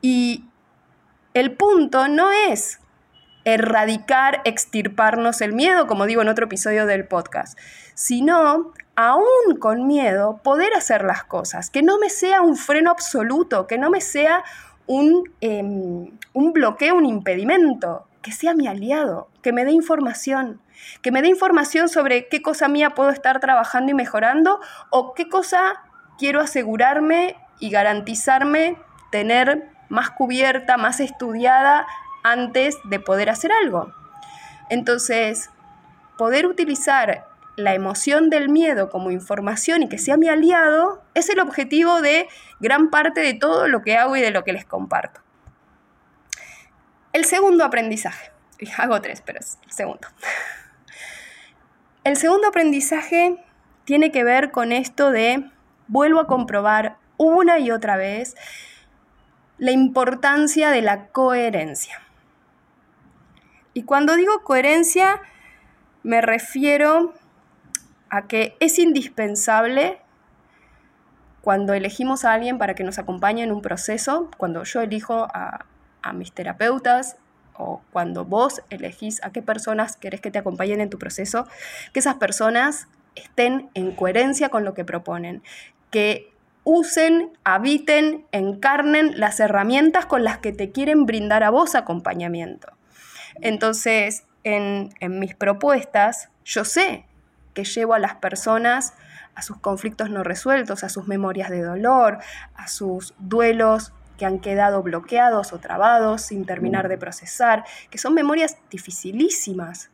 Y 0.00 0.44
el 1.32 1.52
punto 1.52 2.08
no 2.08 2.30
es 2.30 2.80
erradicar, 3.44 4.40
extirparnos 4.44 5.40
el 5.40 5.52
miedo, 5.52 5.86
como 5.86 6.06
digo 6.06 6.22
en 6.22 6.28
otro 6.28 6.46
episodio 6.46 6.86
del 6.86 7.06
podcast, 7.06 7.58
sino 7.94 8.72
aún 8.96 9.58
con 9.58 9.86
miedo, 9.86 10.40
poder 10.42 10.74
hacer 10.74 11.04
las 11.04 11.24
cosas, 11.24 11.70
que 11.70 11.82
no 11.82 11.98
me 11.98 12.10
sea 12.10 12.42
un 12.42 12.56
freno 12.56 12.90
absoluto, 12.90 13.66
que 13.66 13.78
no 13.78 13.90
me 13.90 14.00
sea 14.00 14.44
un, 14.86 15.24
em, 15.40 16.10
un 16.32 16.52
bloqueo, 16.52 16.94
un 16.94 17.06
impedimento, 17.06 18.06
que 18.22 18.32
sea 18.32 18.54
mi 18.54 18.66
aliado, 18.66 19.28
que 19.42 19.52
me 19.52 19.64
dé 19.64 19.72
información, 19.72 20.60
que 21.02 21.10
me 21.10 21.22
dé 21.22 21.28
información 21.28 21.88
sobre 21.88 22.28
qué 22.28 22.42
cosa 22.42 22.68
mía 22.68 22.90
puedo 22.90 23.10
estar 23.10 23.40
trabajando 23.40 23.92
y 23.92 23.94
mejorando 23.94 24.60
o 24.90 25.14
qué 25.14 25.28
cosa 25.28 25.82
quiero 26.18 26.40
asegurarme 26.40 27.36
y 27.60 27.70
garantizarme 27.70 28.78
tener 29.10 29.68
más 29.88 30.10
cubierta, 30.10 30.76
más 30.76 31.00
estudiada 31.00 31.86
antes 32.22 32.76
de 32.84 33.00
poder 33.00 33.30
hacer 33.30 33.52
algo. 33.52 33.92
Entonces, 34.70 35.50
poder 36.16 36.46
utilizar 36.46 37.26
la 37.56 37.74
emoción 37.74 38.30
del 38.30 38.48
miedo 38.48 38.90
como 38.90 39.10
información 39.10 39.82
y 39.82 39.88
que 39.88 39.98
sea 39.98 40.16
mi 40.16 40.28
aliado 40.28 41.02
es 41.14 41.28
el 41.28 41.40
objetivo 41.40 42.00
de 42.00 42.28
gran 42.60 42.90
parte 42.90 43.20
de 43.20 43.34
todo 43.34 43.68
lo 43.68 43.82
que 43.82 43.96
hago 43.96 44.16
y 44.16 44.20
de 44.20 44.30
lo 44.30 44.44
que 44.44 44.52
les 44.52 44.64
comparto. 44.64 45.20
El 47.12 47.24
segundo 47.24 47.64
aprendizaje, 47.64 48.32
y 48.58 48.68
hago 48.76 49.00
tres, 49.00 49.22
pero 49.24 49.38
es 49.38 49.58
el 49.64 49.72
segundo. 49.72 50.08
El 52.02 52.16
segundo 52.16 52.48
aprendizaje 52.48 53.42
tiene 53.84 54.10
que 54.10 54.24
ver 54.24 54.50
con 54.50 54.72
esto 54.72 55.10
de, 55.10 55.48
vuelvo 55.86 56.20
a 56.20 56.26
comprobar 56.26 56.96
una 57.16 57.58
y 57.60 57.70
otra 57.70 57.96
vez, 57.96 58.34
la 59.58 59.70
importancia 59.70 60.70
de 60.70 60.82
la 60.82 61.06
coherencia. 61.08 62.00
Y 63.72 63.84
cuando 63.84 64.16
digo 64.16 64.42
coherencia, 64.42 65.20
me 66.02 66.20
refiero 66.20 67.14
a 68.14 68.28
que 68.28 68.56
es 68.60 68.78
indispensable 68.78 69.98
cuando 71.40 71.74
elegimos 71.74 72.24
a 72.24 72.32
alguien 72.32 72.58
para 72.58 72.74
que 72.74 72.84
nos 72.84 72.98
acompañe 72.98 73.42
en 73.42 73.50
un 73.50 73.60
proceso, 73.60 74.30
cuando 74.38 74.62
yo 74.62 74.82
elijo 74.82 75.26
a, 75.34 75.66
mis 76.12 76.32
terapeutas 76.32 77.16
o 77.54 77.82
cuando 77.90 78.24
vos 78.24 78.62
elegís 78.70 79.24
a 79.24 79.32
qué 79.32 79.42
personas 79.42 79.96
querés 79.96 80.20
que 80.20 80.30
te 80.30 80.38
acompañen 80.38 80.80
en 80.80 80.90
tu 80.90 80.98
proceso, 80.98 81.48
que 81.92 82.00
esas 82.00 82.16
personas 82.16 82.86
estén 83.16 83.70
en 83.74 83.96
coherencia 83.96 84.48
con 84.48 84.64
lo 84.64 84.74
que 84.74 84.84
proponen, 84.84 85.42
que 85.90 86.30
usen, 86.62 87.32
habiten, 87.42 88.26
encarnen 88.32 89.18
las 89.18 89.40
herramientas 89.40 90.06
con 90.06 90.24
las 90.24 90.38
que 90.38 90.52
te 90.52 90.70
quieren 90.70 91.04
brindar 91.04 91.42
a 91.42 91.50
vos 91.50 91.74
acompañamiento. 91.74 92.68
Entonces, 93.40 94.24
en, 94.44 94.90
en 95.00 95.18
mis 95.18 95.34
propuestas, 95.34 96.28
yo 96.44 96.64
sé 96.64 97.06
que 97.54 97.64
llevo 97.64 97.94
a 97.94 97.98
las 97.98 98.16
personas 98.16 98.94
a 99.34 99.42
sus 99.42 99.58
conflictos 99.58 100.10
no 100.10 100.22
resueltos, 100.22 100.84
a 100.84 100.88
sus 100.88 101.06
memorias 101.06 101.50
de 101.50 101.62
dolor, 101.62 102.18
a 102.54 102.68
sus 102.68 103.14
duelos 103.18 103.92
que 104.18 104.26
han 104.26 104.38
quedado 104.38 104.82
bloqueados 104.82 105.52
o 105.52 105.58
trabados 105.58 106.22
sin 106.22 106.44
terminar 106.44 106.88
de 106.88 106.98
procesar, 106.98 107.64
que 107.90 107.98
son 107.98 108.14
memorias 108.14 108.58
dificilísimas, 108.70 109.90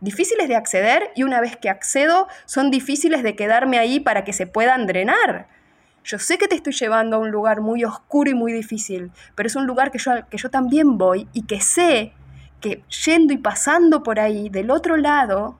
difíciles 0.00 0.48
de 0.48 0.56
acceder 0.56 1.10
y 1.14 1.24
una 1.24 1.40
vez 1.40 1.56
que 1.56 1.68
accedo 1.68 2.26
son 2.46 2.70
difíciles 2.70 3.22
de 3.22 3.36
quedarme 3.36 3.78
ahí 3.78 4.00
para 4.00 4.24
que 4.24 4.32
se 4.32 4.46
puedan 4.46 4.86
drenar. 4.86 5.48
Yo 6.02 6.18
sé 6.18 6.38
que 6.38 6.48
te 6.48 6.54
estoy 6.54 6.72
llevando 6.72 7.16
a 7.16 7.18
un 7.18 7.30
lugar 7.30 7.60
muy 7.60 7.84
oscuro 7.84 8.30
y 8.30 8.34
muy 8.34 8.54
difícil, 8.54 9.12
pero 9.34 9.46
es 9.46 9.56
un 9.56 9.66
lugar 9.66 9.90
que 9.90 9.98
yo, 9.98 10.12
que 10.30 10.38
yo 10.38 10.48
también 10.48 10.96
voy 10.96 11.28
y 11.34 11.42
que 11.42 11.60
sé 11.60 12.14
que 12.62 12.82
yendo 13.04 13.32
y 13.34 13.38
pasando 13.38 14.02
por 14.02 14.20
ahí, 14.20 14.48
del 14.48 14.70
otro 14.70 14.96
lado, 14.96 15.58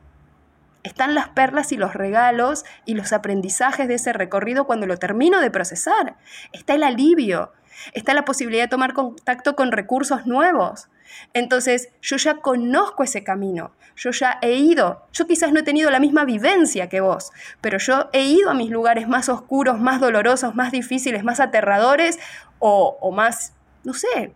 están 0.82 1.14
las 1.14 1.28
perlas 1.28 1.72
y 1.72 1.76
los 1.76 1.94
regalos 1.94 2.64
y 2.84 2.94
los 2.94 3.12
aprendizajes 3.12 3.88
de 3.88 3.94
ese 3.94 4.12
recorrido 4.12 4.66
cuando 4.66 4.87
lo 4.87 4.96
termino 4.96 5.40
de 5.40 5.50
procesar. 5.50 6.16
Está 6.52 6.75
el 6.75 6.82
alivio, 6.82 7.52
está 7.92 8.14
la 8.14 8.25
posibilidad 8.25 8.64
de 8.64 8.68
tomar 8.68 8.94
contacto 8.94 9.56
con 9.56 9.72
recursos 9.72 10.26
nuevos. 10.26 10.88
Entonces, 11.34 11.90
yo 12.00 12.16
ya 12.16 12.37
conozco 12.37 13.02
ese 13.02 13.25
camino, 13.25 13.72
yo 13.96 14.10
ya 14.12 14.38
he 14.42 14.54
ido, 14.54 15.06
yo 15.12 15.26
quizás 15.26 15.52
no 15.52 15.60
he 15.60 15.64
tenido 15.64 15.90
la 15.90 15.99
misma 15.99 16.25
vivencia 16.25 16.88
que 16.88 17.00
vos, 17.00 17.32
pero 17.60 17.78
yo 17.78 18.08
he 18.12 18.22
ido 18.22 18.50
a 18.50 18.54
mis 18.54 18.70
lugares 18.70 19.08
más 19.08 19.28
oscuros, 19.28 19.80
más 19.80 20.00
dolorosos, 20.00 20.54
más 20.54 20.70
difíciles, 20.70 21.25
más 21.25 21.40
aterradores 21.40 22.18
o, 22.60 22.96
o 23.00 23.10
más, 23.10 23.54
no 23.82 23.92
sé, 23.92 24.32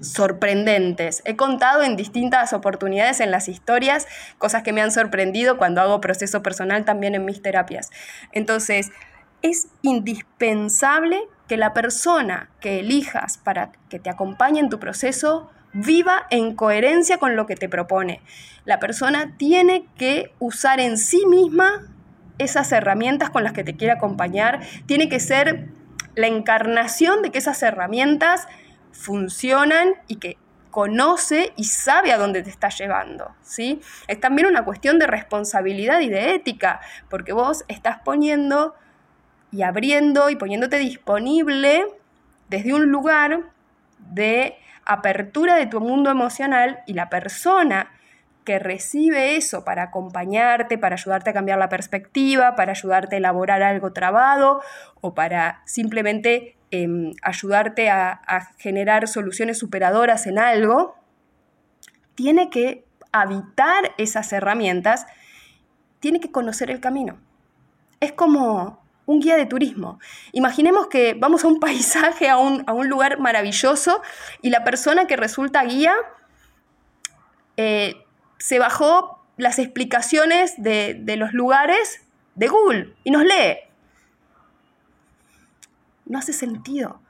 sorprendentes. 0.00 1.22
He 1.24 1.36
contado 1.36 1.82
en 1.82 1.96
distintas 1.96 2.52
oportunidades 2.52 3.20
en 3.20 3.30
las 3.30 3.48
historias 3.48 4.06
cosas 4.38 4.62
que 4.62 4.72
me 4.72 4.80
han 4.80 4.92
sorprendido 4.92 5.58
cuando 5.58 5.80
hago 5.80 6.00
proceso 6.00 6.42
personal 6.42 6.84
también 6.84 7.14
en 7.14 7.24
mis 7.24 7.42
terapias. 7.42 7.90
Entonces, 8.32 8.90
es 9.42 9.68
indispensable 9.82 11.20
que 11.46 11.56
la 11.56 11.72
persona 11.72 12.50
que 12.60 12.80
elijas 12.80 13.38
para 13.38 13.72
que 13.88 13.98
te 13.98 14.10
acompañe 14.10 14.60
en 14.60 14.68
tu 14.68 14.78
proceso 14.78 15.50
viva 15.72 16.26
en 16.30 16.54
coherencia 16.54 17.18
con 17.18 17.36
lo 17.36 17.46
que 17.46 17.56
te 17.56 17.68
propone. 17.68 18.20
La 18.64 18.78
persona 18.78 19.34
tiene 19.36 19.86
que 19.96 20.32
usar 20.38 20.80
en 20.80 20.98
sí 20.98 21.24
misma 21.26 21.86
esas 22.38 22.70
herramientas 22.72 23.30
con 23.30 23.44
las 23.44 23.52
que 23.52 23.64
te 23.64 23.76
quiere 23.76 23.92
acompañar, 23.92 24.60
tiene 24.86 25.08
que 25.08 25.20
ser 25.20 25.68
la 26.14 26.26
encarnación 26.26 27.22
de 27.22 27.30
que 27.30 27.38
esas 27.38 27.62
herramientas 27.62 28.46
funcionan 28.92 29.94
y 30.06 30.16
que 30.16 30.36
conoce 30.70 31.52
y 31.56 31.64
sabe 31.64 32.12
a 32.12 32.18
dónde 32.18 32.42
te 32.42 32.50
está 32.50 32.68
llevando, 32.68 33.34
¿sí? 33.42 33.80
Es 34.06 34.20
también 34.20 34.46
una 34.46 34.64
cuestión 34.64 34.98
de 34.98 35.06
responsabilidad 35.06 36.00
y 36.00 36.08
de 36.08 36.34
ética, 36.34 36.80
porque 37.08 37.32
vos 37.32 37.64
estás 37.68 37.98
poniendo 38.04 38.74
y 39.50 39.62
abriendo 39.62 40.30
y 40.30 40.36
poniéndote 40.36 40.78
disponible 40.78 41.86
desde 42.48 42.74
un 42.74 42.90
lugar 42.90 43.50
de 43.98 44.56
apertura 44.84 45.56
de 45.56 45.66
tu 45.66 45.80
mundo 45.80 46.10
emocional 46.10 46.80
y 46.86 46.94
la 46.94 47.08
persona 47.08 47.90
que 48.44 48.58
recibe 48.58 49.36
eso 49.36 49.64
para 49.64 49.84
acompañarte, 49.84 50.78
para 50.78 50.94
ayudarte 50.94 51.30
a 51.30 51.34
cambiar 51.34 51.58
la 51.58 51.68
perspectiva, 51.68 52.56
para 52.56 52.72
ayudarte 52.72 53.16
a 53.16 53.18
elaborar 53.18 53.62
algo 53.62 53.92
trabado 53.92 54.62
o 55.00 55.14
para 55.14 55.60
simplemente 55.66 56.57
em, 56.70 57.12
ayudarte 57.22 57.90
a, 57.90 58.10
a 58.26 58.52
generar 58.58 59.08
soluciones 59.08 59.58
superadoras 59.58 60.26
en 60.26 60.38
algo, 60.38 60.96
tiene 62.14 62.50
que 62.50 62.84
habitar 63.12 63.94
esas 63.98 64.32
herramientas, 64.32 65.06
tiene 66.00 66.20
que 66.20 66.30
conocer 66.30 66.70
el 66.70 66.80
camino. 66.80 67.18
Es 68.00 68.12
como 68.12 68.80
un 69.08 69.20
guía 69.20 69.36
de 69.36 69.46
turismo. 69.46 69.98
Imaginemos 70.32 70.88
que 70.88 71.14
vamos 71.14 71.42
a 71.42 71.48
un 71.48 71.60
paisaje, 71.60 72.28
a 72.28 72.36
un, 72.36 72.64
lugar 72.88 73.18
maravilloso 73.18 74.02
y 74.42 74.50
la 74.50 74.64
persona 74.64 75.06
que 75.06 75.16
resulta 75.16 75.64
guía 75.64 75.94
eh, 77.56 78.04
se 78.38 78.58
bajó 78.58 79.24
las 79.36 79.58
explicaciones 79.58 80.62
de, 80.62 80.94
de 81.00 81.16
los 81.16 81.32
lugares 81.32 82.02
de 82.34 82.48
Google 82.48 82.94
y 83.02 83.10
nos 83.10 83.24
lee. 83.24 83.67
No 86.08 86.18
hace 86.18 86.32
sentido. 86.32 87.00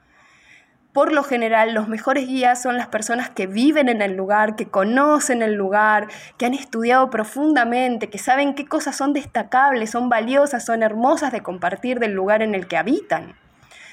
Por 0.91 1.13
lo 1.13 1.23
general, 1.23 1.73
los 1.73 1.87
mejores 1.87 2.27
guías 2.27 2.61
son 2.61 2.75
las 2.75 2.87
personas 2.87 3.29
que 3.29 3.47
viven 3.47 3.89
en 3.89 4.01
el 4.01 4.15
lugar, 4.15 4.55
que 4.55 4.67
conocen 4.67 5.41
el 5.41 5.53
lugar, 5.53 6.07
que 6.37 6.45
han 6.45 6.53
estudiado 6.53 7.09
profundamente, 7.09 8.09
que 8.09 8.17
saben 8.17 8.55
qué 8.55 8.65
cosas 8.65 8.97
son 8.97 9.13
destacables, 9.13 9.91
son 9.91 10.09
valiosas, 10.09 10.65
son 10.65 10.83
hermosas 10.83 11.31
de 11.31 11.41
compartir 11.41 11.99
del 11.99 12.13
lugar 12.13 12.41
en 12.41 12.55
el 12.55 12.67
que 12.67 12.75
habitan. 12.75 13.35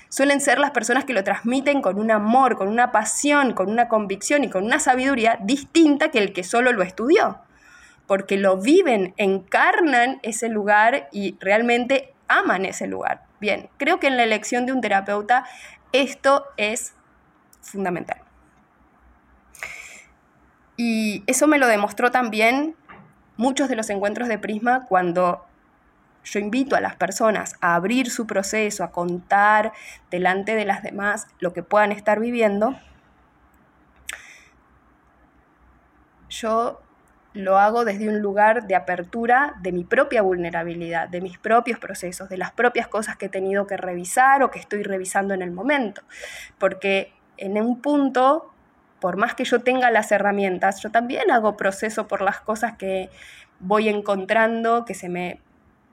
Suelen 0.08 0.40
ser 0.40 0.58
las 0.58 0.70
personas 0.70 1.04
que 1.04 1.12
lo 1.12 1.22
transmiten 1.22 1.82
con 1.82 1.98
un 2.00 2.10
amor, 2.10 2.56
con 2.56 2.68
una 2.68 2.90
pasión, 2.92 3.52
con 3.52 3.70
una 3.70 3.88
convicción 3.88 4.42
y 4.42 4.50
con 4.50 4.64
una 4.64 4.80
sabiduría 4.80 5.38
distinta 5.42 6.10
que 6.10 6.18
el 6.18 6.32
que 6.32 6.44
solo 6.44 6.72
lo 6.72 6.82
estudió, 6.82 7.38
porque 8.06 8.38
lo 8.38 8.56
viven, 8.56 9.12
encarnan 9.18 10.18
ese 10.22 10.48
lugar 10.48 11.08
y 11.12 11.36
realmente 11.40 12.14
aman 12.26 12.64
ese 12.64 12.86
lugar. 12.86 13.25
Bien, 13.40 13.68
creo 13.76 14.00
que 14.00 14.06
en 14.06 14.16
la 14.16 14.24
elección 14.24 14.66
de 14.66 14.72
un 14.72 14.80
terapeuta 14.80 15.44
esto 15.92 16.46
es 16.56 16.94
fundamental. 17.60 18.20
Y 20.76 21.24
eso 21.26 21.46
me 21.46 21.58
lo 21.58 21.66
demostró 21.66 22.10
también 22.10 22.76
muchos 23.36 23.68
de 23.68 23.76
los 23.76 23.90
encuentros 23.90 24.28
de 24.28 24.38
Prisma 24.38 24.86
cuando 24.86 25.44
yo 26.24 26.40
invito 26.40 26.76
a 26.76 26.80
las 26.80 26.96
personas 26.96 27.54
a 27.60 27.74
abrir 27.74 28.10
su 28.10 28.26
proceso, 28.26 28.84
a 28.84 28.90
contar 28.90 29.72
delante 30.10 30.54
de 30.54 30.64
las 30.64 30.82
demás 30.82 31.28
lo 31.38 31.52
que 31.52 31.62
puedan 31.62 31.92
estar 31.92 32.20
viviendo. 32.20 32.76
Yo 36.28 36.82
lo 37.36 37.58
hago 37.58 37.84
desde 37.84 38.08
un 38.08 38.20
lugar 38.20 38.66
de 38.66 38.74
apertura 38.74 39.54
de 39.60 39.70
mi 39.70 39.84
propia 39.84 40.22
vulnerabilidad, 40.22 41.08
de 41.08 41.20
mis 41.20 41.38
propios 41.38 41.78
procesos, 41.78 42.30
de 42.30 42.38
las 42.38 42.50
propias 42.50 42.88
cosas 42.88 43.16
que 43.16 43.26
he 43.26 43.28
tenido 43.28 43.66
que 43.66 43.76
revisar 43.76 44.42
o 44.42 44.50
que 44.50 44.58
estoy 44.58 44.82
revisando 44.82 45.34
en 45.34 45.42
el 45.42 45.50
momento. 45.50 46.02
Porque 46.58 47.12
en 47.36 47.60
un 47.60 47.82
punto, 47.82 48.50
por 49.00 49.18
más 49.18 49.34
que 49.34 49.44
yo 49.44 49.60
tenga 49.60 49.90
las 49.90 50.10
herramientas, 50.12 50.82
yo 50.82 50.90
también 50.90 51.30
hago 51.30 51.58
proceso 51.58 52.08
por 52.08 52.22
las 52.22 52.40
cosas 52.40 52.76
que 52.78 53.10
voy 53.60 53.90
encontrando, 53.90 54.86
que 54.86 54.94
se 54.94 55.10
me 55.10 55.40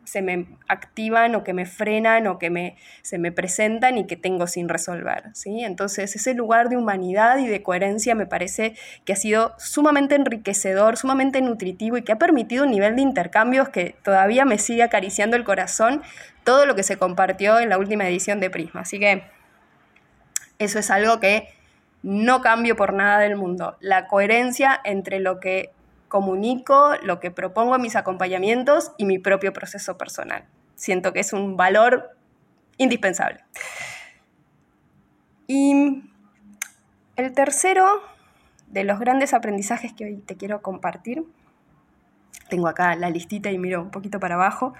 se 0.05 0.21
me 0.21 0.47
activan 0.67 1.35
o 1.35 1.43
que 1.43 1.53
me 1.53 1.65
frenan 1.65 2.27
o 2.27 2.39
que 2.39 2.49
me, 2.49 2.77
se 3.01 3.17
me 3.17 3.31
presentan 3.31 3.97
y 3.97 4.07
que 4.07 4.15
tengo 4.15 4.47
sin 4.47 4.69
resolver. 4.69 5.31
¿sí? 5.33 5.63
Entonces 5.63 6.15
ese 6.15 6.33
lugar 6.33 6.69
de 6.69 6.77
humanidad 6.77 7.37
y 7.39 7.47
de 7.47 7.63
coherencia 7.63 8.15
me 8.15 8.25
parece 8.25 8.75
que 9.05 9.13
ha 9.13 9.15
sido 9.15 9.53
sumamente 9.57 10.15
enriquecedor, 10.15 10.97
sumamente 10.97 11.41
nutritivo 11.41 11.97
y 11.97 12.03
que 12.03 12.11
ha 12.11 12.17
permitido 12.17 12.65
un 12.65 12.71
nivel 12.71 12.95
de 12.95 13.01
intercambios 13.01 13.69
que 13.69 13.95
todavía 14.03 14.45
me 14.45 14.57
sigue 14.57 14.83
acariciando 14.83 15.37
el 15.37 15.43
corazón 15.43 16.01
todo 16.43 16.65
lo 16.65 16.75
que 16.75 16.83
se 16.83 16.97
compartió 16.97 17.59
en 17.59 17.69
la 17.69 17.77
última 17.77 18.07
edición 18.07 18.39
de 18.39 18.49
Prisma. 18.49 18.81
Así 18.81 18.99
que 18.99 19.23
eso 20.59 20.79
es 20.79 20.91
algo 20.91 21.19
que 21.19 21.49
no 22.03 22.41
cambio 22.41 22.75
por 22.75 22.93
nada 22.93 23.19
del 23.19 23.35
mundo. 23.35 23.77
La 23.79 24.07
coherencia 24.07 24.79
entre 24.83 25.19
lo 25.19 25.39
que 25.39 25.71
comunico 26.13 26.93
lo 27.01 27.19
que 27.19 27.31
propongo 27.31 27.75
en 27.75 27.81
mis 27.81 27.95
acompañamientos 27.95 28.91
y 28.99 29.05
mi 29.05 29.17
propio 29.17 29.51
proceso 29.51 29.97
personal. 29.97 30.45
Siento 30.75 31.11
que 31.11 31.21
es 31.21 31.33
un 31.33 31.57
valor 31.57 32.15
indispensable. 32.77 33.43
Y 35.47 36.03
el 37.15 37.33
tercero 37.33 37.87
de 38.67 38.83
los 38.83 38.99
grandes 38.99 39.33
aprendizajes 39.33 39.91
que 39.91 40.05
hoy 40.05 40.17
te 40.17 40.37
quiero 40.37 40.61
compartir, 40.61 41.23
tengo 42.47 42.67
acá 42.67 42.95
la 42.95 43.09
listita 43.09 43.49
y 43.49 43.57
miro 43.57 43.81
un 43.81 43.89
poquito 43.89 44.19
para 44.19 44.35
abajo. 44.35 44.75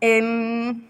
Em, 0.00 0.88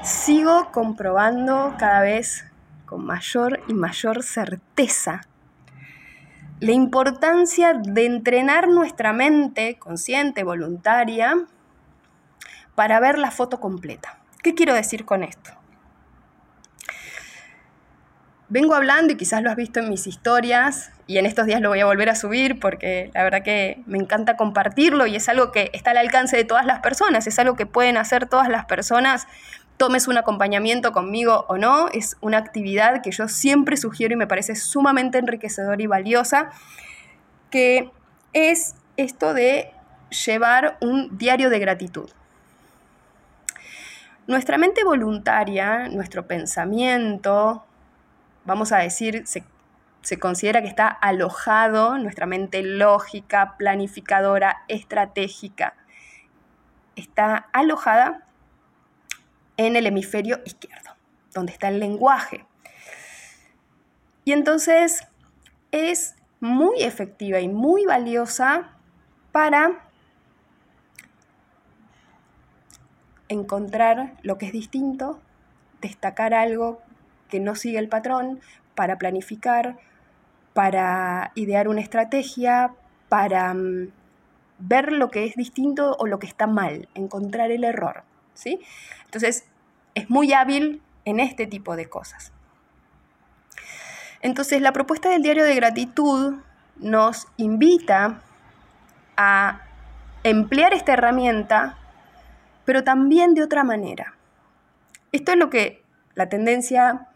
sigo 0.00 0.70
comprobando 0.70 1.74
cada 1.76 2.02
vez 2.02 2.44
con 2.86 3.04
mayor 3.04 3.64
y 3.66 3.74
mayor 3.74 4.22
certeza 4.22 5.22
la 6.60 6.72
importancia 6.72 7.74
de 7.74 8.06
entrenar 8.06 8.68
nuestra 8.68 9.12
mente 9.12 9.76
consciente, 9.78 10.44
voluntaria, 10.44 11.34
para 12.74 13.00
ver 13.00 13.18
la 13.18 13.30
foto 13.30 13.60
completa. 13.60 14.18
¿Qué 14.42 14.54
quiero 14.54 14.74
decir 14.74 15.04
con 15.04 15.24
esto? 15.24 15.50
Vengo 18.48 18.74
hablando 18.74 19.12
y 19.12 19.16
quizás 19.16 19.42
lo 19.42 19.50
has 19.50 19.56
visto 19.56 19.80
en 19.80 19.88
mis 19.88 20.06
historias 20.06 20.92
y 21.06 21.18
en 21.18 21.26
estos 21.26 21.46
días 21.46 21.60
lo 21.60 21.70
voy 21.70 21.80
a 21.80 21.86
volver 21.86 22.08
a 22.08 22.14
subir 22.14 22.60
porque 22.60 23.10
la 23.14 23.24
verdad 23.24 23.42
que 23.42 23.82
me 23.86 23.98
encanta 23.98 24.36
compartirlo 24.36 25.06
y 25.06 25.16
es 25.16 25.28
algo 25.28 25.50
que 25.50 25.70
está 25.72 25.90
al 25.90 25.96
alcance 25.96 26.36
de 26.36 26.44
todas 26.44 26.66
las 26.66 26.80
personas, 26.80 27.26
es 27.26 27.38
algo 27.38 27.56
que 27.56 27.66
pueden 27.66 27.96
hacer 27.96 28.26
todas 28.26 28.48
las 28.48 28.66
personas 28.66 29.26
tomes 29.76 30.06
un 30.08 30.16
acompañamiento 30.16 30.92
conmigo 30.92 31.44
o 31.48 31.58
no, 31.58 31.88
es 31.88 32.16
una 32.20 32.38
actividad 32.38 33.02
que 33.02 33.10
yo 33.10 33.28
siempre 33.28 33.76
sugiero 33.76 34.14
y 34.14 34.16
me 34.16 34.26
parece 34.26 34.54
sumamente 34.54 35.18
enriquecedora 35.18 35.82
y 35.82 35.86
valiosa, 35.86 36.50
que 37.50 37.90
es 38.32 38.74
esto 38.96 39.34
de 39.34 39.72
llevar 40.26 40.76
un 40.80 41.18
diario 41.18 41.50
de 41.50 41.58
gratitud. 41.58 42.10
Nuestra 44.26 44.56
mente 44.56 44.84
voluntaria, 44.84 45.88
nuestro 45.88 46.26
pensamiento, 46.26 47.64
vamos 48.44 48.72
a 48.72 48.78
decir, 48.78 49.26
se, 49.26 49.44
se 50.02 50.18
considera 50.18 50.62
que 50.62 50.68
está 50.68 50.88
alojado, 50.88 51.98
nuestra 51.98 52.26
mente 52.26 52.62
lógica, 52.62 53.56
planificadora, 53.58 54.62
estratégica, 54.68 55.74
está 56.96 57.48
alojada 57.52 58.24
en 59.56 59.76
el 59.76 59.86
hemisferio 59.86 60.40
izquierdo, 60.44 60.90
donde 61.32 61.52
está 61.52 61.68
el 61.68 61.80
lenguaje. 61.80 62.46
Y 64.24 64.32
entonces 64.32 65.06
es 65.70 66.16
muy 66.40 66.82
efectiva 66.82 67.40
y 67.40 67.48
muy 67.48 67.84
valiosa 67.84 68.70
para 69.32 69.88
encontrar 73.28 74.14
lo 74.22 74.38
que 74.38 74.46
es 74.46 74.52
distinto, 74.52 75.20
destacar 75.80 76.34
algo 76.34 76.80
que 77.28 77.40
no 77.40 77.54
sigue 77.54 77.78
el 77.78 77.88
patrón, 77.88 78.40
para 78.74 78.98
planificar, 78.98 79.78
para 80.52 81.32
idear 81.34 81.68
una 81.68 81.80
estrategia, 81.80 82.74
para 83.08 83.52
mm, 83.54 83.90
ver 84.58 84.92
lo 84.92 85.10
que 85.10 85.24
es 85.24 85.34
distinto 85.34 85.96
o 85.98 86.06
lo 86.06 86.18
que 86.18 86.26
está 86.26 86.46
mal, 86.46 86.88
encontrar 86.94 87.50
el 87.50 87.64
error. 87.64 88.04
¿Sí? 88.34 88.60
Entonces, 89.04 89.44
es 89.94 90.10
muy 90.10 90.32
hábil 90.32 90.82
en 91.04 91.20
este 91.20 91.46
tipo 91.46 91.76
de 91.76 91.88
cosas. 91.88 92.32
Entonces, 94.20 94.60
la 94.60 94.72
propuesta 94.72 95.08
del 95.10 95.22
diario 95.22 95.44
de 95.44 95.54
gratitud 95.54 96.36
nos 96.76 97.28
invita 97.36 98.22
a 99.16 99.60
emplear 100.22 100.72
esta 100.72 100.94
herramienta, 100.94 101.78
pero 102.64 102.82
también 102.82 103.34
de 103.34 103.42
otra 103.42 103.64
manera. 103.64 104.14
Esto 105.12 105.32
es 105.32 105.38
lo 105.38 105.50
que 105.50 105.84
la 106.14 106.28
tendencia, 106.28 107.08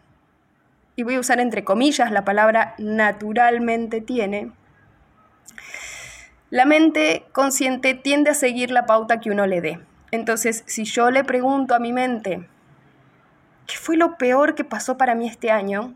y 0.95 1.03
voy 1.03 1.15
a 1.15 1.19
usar 1.19 1.39
entre 1.39 1.63
comillas 1.63 2.11
la 2.11 2.23
palabra 2.23 2.75
naturalmente 2.77 4.01
tiene, 4.01 4.51
la 6.51 6.65
mente 6.65 7.25
consciente 7.31 7.93
tiende 7.93 8.31
a 8.31 8.33
seguir 8.33 8.71
la 8.71 8.85
pauta 8.85 9.19
que 9.19 9.31
uno 9.31 9.45
le 9.45 9.61
dé. 9.61 9.79
Entonces, 10.11 10.63
si 10.65 10.85
yo 10.85 11.11
le 11.11 11.23
pregunto 11.23 11.75
a 11.75 11.79
mi 11.79 11.93
mente, 11.93 12.47
¿qué 13.67 13.77
fue 13.77 13.97
lo 13.97 14.17
peor 14.17 14.55
que 14.55 14.63
pasó 14.63 14.97
para 14.97 15.15
mí 15.15 15.27
este 15.27 15.51
año? 15.51 15.93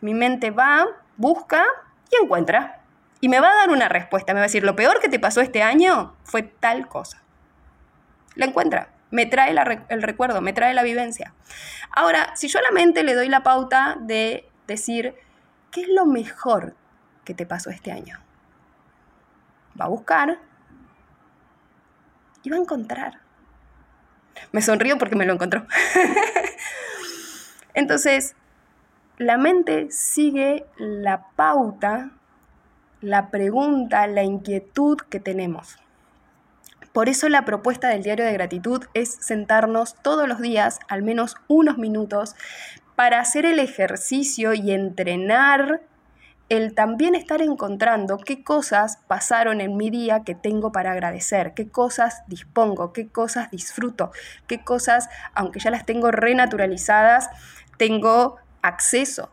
Mi 0.00 0.14
mente 0.14 0.50
va, 0.50 0.86
busca 1.16 1.64
y 2.10 2.22
encuentra. 2.22 2.80
Y 3.20 3.28
me 3.28 3.40
va 3.40 3.48
a 3.50 3.56
dar 3.56 3.70
una 3.70 3.88
respuesta. 3.88 4.34
Me 4.34 4.40
va 4.40 4.44
a 4.44 4.48
decir, 4.48 4.62
lo 4.62 4.76
peor 4.76 5.00
que 5.00 5.08
te 5.08 5.18
pasó 5.18 5.40
este 5.40 5.62
año 5.62 6.14
fue 6.24 6.42
tal 6.42 6.88
cosa. 6.88 7.22
La 8.34 8.46
encuentra. 8.46 8.90
Me 9.10 9.24
trae 9.24 9.54
el 9.88 10.02
recuerdo, 10.02 10.40
me 10.40 10.52
trae 10.52 10.74
la 10.74 10.82
vivencia. 10.82 11.32
Ahora, 11.92 12.36
si 12.36 12.48
yo 12.48 12.58
a 12.58 12.62
la 12.62 12.70
mente 12.72 13.04
le 13.04 13.14
doy 13.14 13.28
la 13.28 13.42
pauta 13.42 13.96
de 14.00 14.48
decir, 14.66 15.14
¿qué 15.70 15.82
es 15.82 15.88
lo 15.88 16.04
mejor 16.04 16.74
que 17.24 17.32
te 17.32 17.46
pasó 17.46 17.70
este 17.70 17.92
año? 17.92 18.18
Va 19.80 19.86
a 19.86 19.88
buscar 19.88 20.38
va 22.50 22.56
a 22.56 22.60
encontrar. 22.60 23.20
Me 24.52 24.62
sonrío 24.62 24.98
porque 24.98 25.16
me 25.16 25.26
lo 25.26 25.32
encontró. 25.32 25.66
Entonces, 27.74 28.34
la 29.18 29.38
mente 29.38 29.88
sigue 29.90 30.66
la 30.78 31.28
pauta, 31.36 32.10
la 33.00 33.30
pregunta, 33.30 34.06
la 34.06 34.22
inquietud 34.22 34.98
que 35.08 35.20
tenemos. 35.20 35.78
Por 36.92 37.08
eso 37.10 37.28
la 37.28 37.44
propuesta 37.44 37.88
del 37.88 38.02
diario 38.02 38.24
de 38.24 38.32
gratitud 38.32 38.84
es 38.94 39.10
sentarnos 39.20 39.94
todos 40.02 40.26
los 40.26 40.40
días, 40.40 40.80
al 40.88 41.02
menos 41.02 41.36
unos 41.46 41.76
minutos, 41.76 42.34
para 42.94 43.20
hacer 43.20 43.44
el 43.44 43.58
ejercicio 43.58 44.54
y 44.54 44.72
entrenar 44.72 45.82
el 46.48 46.74
también 46.74 47.14
estar 47.14 47.42
encontrando 47.42 48.18
qué 48.18 48.44
cosas 48.44 48.98
pasaron 49.08 49.60
en 49.60 49.76
mi 49.76 49.90
día 49.90 50.22
que 50.22 50.34
tengo 50.34 50.70
para 50.70 50.92
agradecer, 50.92 51.54
qué 51.54 51.68
cosas 51.68 52.22
dispongo, 52.28 52.92
qué 52.92 53.08
cosas 53.08 53.50
disfruto, 53.50 54.12
qué 54.46 54.62
cosas, 54.62 55.08
aunque 55.34 55.58
ya 55.58 55.70
las 55.70 55.84
tengo 55.84 56.10
renaturalizadas, 56.10 57.30
tengo 57.78 58.36
acceso. 58.62 59.30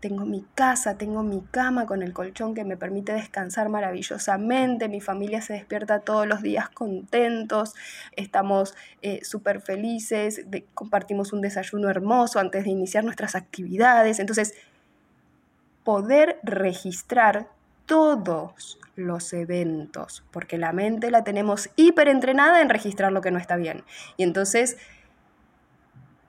Tengo 0.00 0.26
mi 0.26 0.44
casa, 0.54 0.98
tengo 0.98 1.22
mi 1.22 1.40
cama 1.50 1.86
con 1.86 2.02
el 2.02 2.12
colchón 2.12 2.54
que 2.54 2.62
me 2.66 2.76
permite 2.76 3.14
descansar 3.14 3.70
maravillosamente, 3.70 4.86
mi 4.90 5.00
familia 5.00 5.40
se 5.40 5.54
despierta 5.54 6.00
todos 6.00 6.26
los 6.26 6.42
días 6.42 6.68
contentos, 6.68 7.74
estamos 8.14 8.74
eh, 9.00 9.24
súper 9.24 9.62
felices, 9.62 10.44
compartimos 10.74 11.32
un 11.32 11.40
desayuno 11.40 11.88
hermoso 11.88 12.38
antes 12.38 12.64
de 12.64 12.70
iniciar 12.70 13.02
nuestras 13.02 13.34
actividades. 13.34 14.18
Entonces, 14.18 14.52
poder 15.84 16.40
registrar 16.42 17.46
todos 17.86 18.78
los 18.96 19.32
eventos, 19.32 20.24
porque 20.30 20.56
la 20.58 20.72
mente 20.72 21.10
la 21.10 21.24
tenemos 21.24 21.70
hiperentrenada 21.76 22.60
en 22.62 22.70
registrar 22.70 23.12
lo 23.12 23.20
que 23.20 23.30
no 23.30 23.38
está 23.38 23.56
bien. 23.56 23.84
Y 24.16 24.22
entonces 24.22 24.76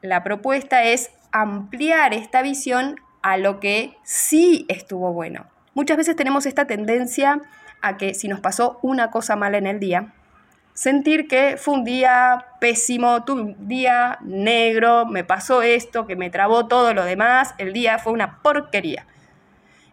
la 0.01 0.23
propuesta 0.23 0.83
es 0.83 1.11
ampliar 1.31 2.13
esta 2.13 2.41
visión 2.41 2.95
a 3.21 3.37
lo 3.37 3.59
que 3.59 3.97
sí 4.03 4.65
estuvo 4.67 5.13
bueno. 5.13 5.45
Muchas 5.73 5.97
veces 5.97 6.15
tenemos 6.15 6.45
esta 6.45 6.65
tendencia 6.65 7.41
a 7.81 7.97
que 7.97 8.13
si 8.13 8.27
nos 8.27 8.39
pasó 8.39 8.79
una 8.81 9.11
cosa 9.11 9.35
mala 9.35 9.57
en 9.57 9.67
el 9.67 9.79
día, 9.79 10.13
sentir 10.73 11.27
que 11.27 11.57
fue 11.57 11.73
un 11.73 11.83
día 11.83 12.45
pésimo, 12.59 13.23
un 13.27 13.67
día 13.67 14.19
negro, 14.21 15.05
me 15.05 15.23
pasó 15.23 15.61
esto, 15.61 16.05
que 16.05 16.15
me 16.15 16.29
trabó 16.29 16.67
todo 16.67 16.93
lo 16.93 17.03
demás, 17.03 17.55
el 17.57 17.73
día 17.73 17.97
fue 17.97 18.13
una 18.13 18.41
porquería. 18.41 19.05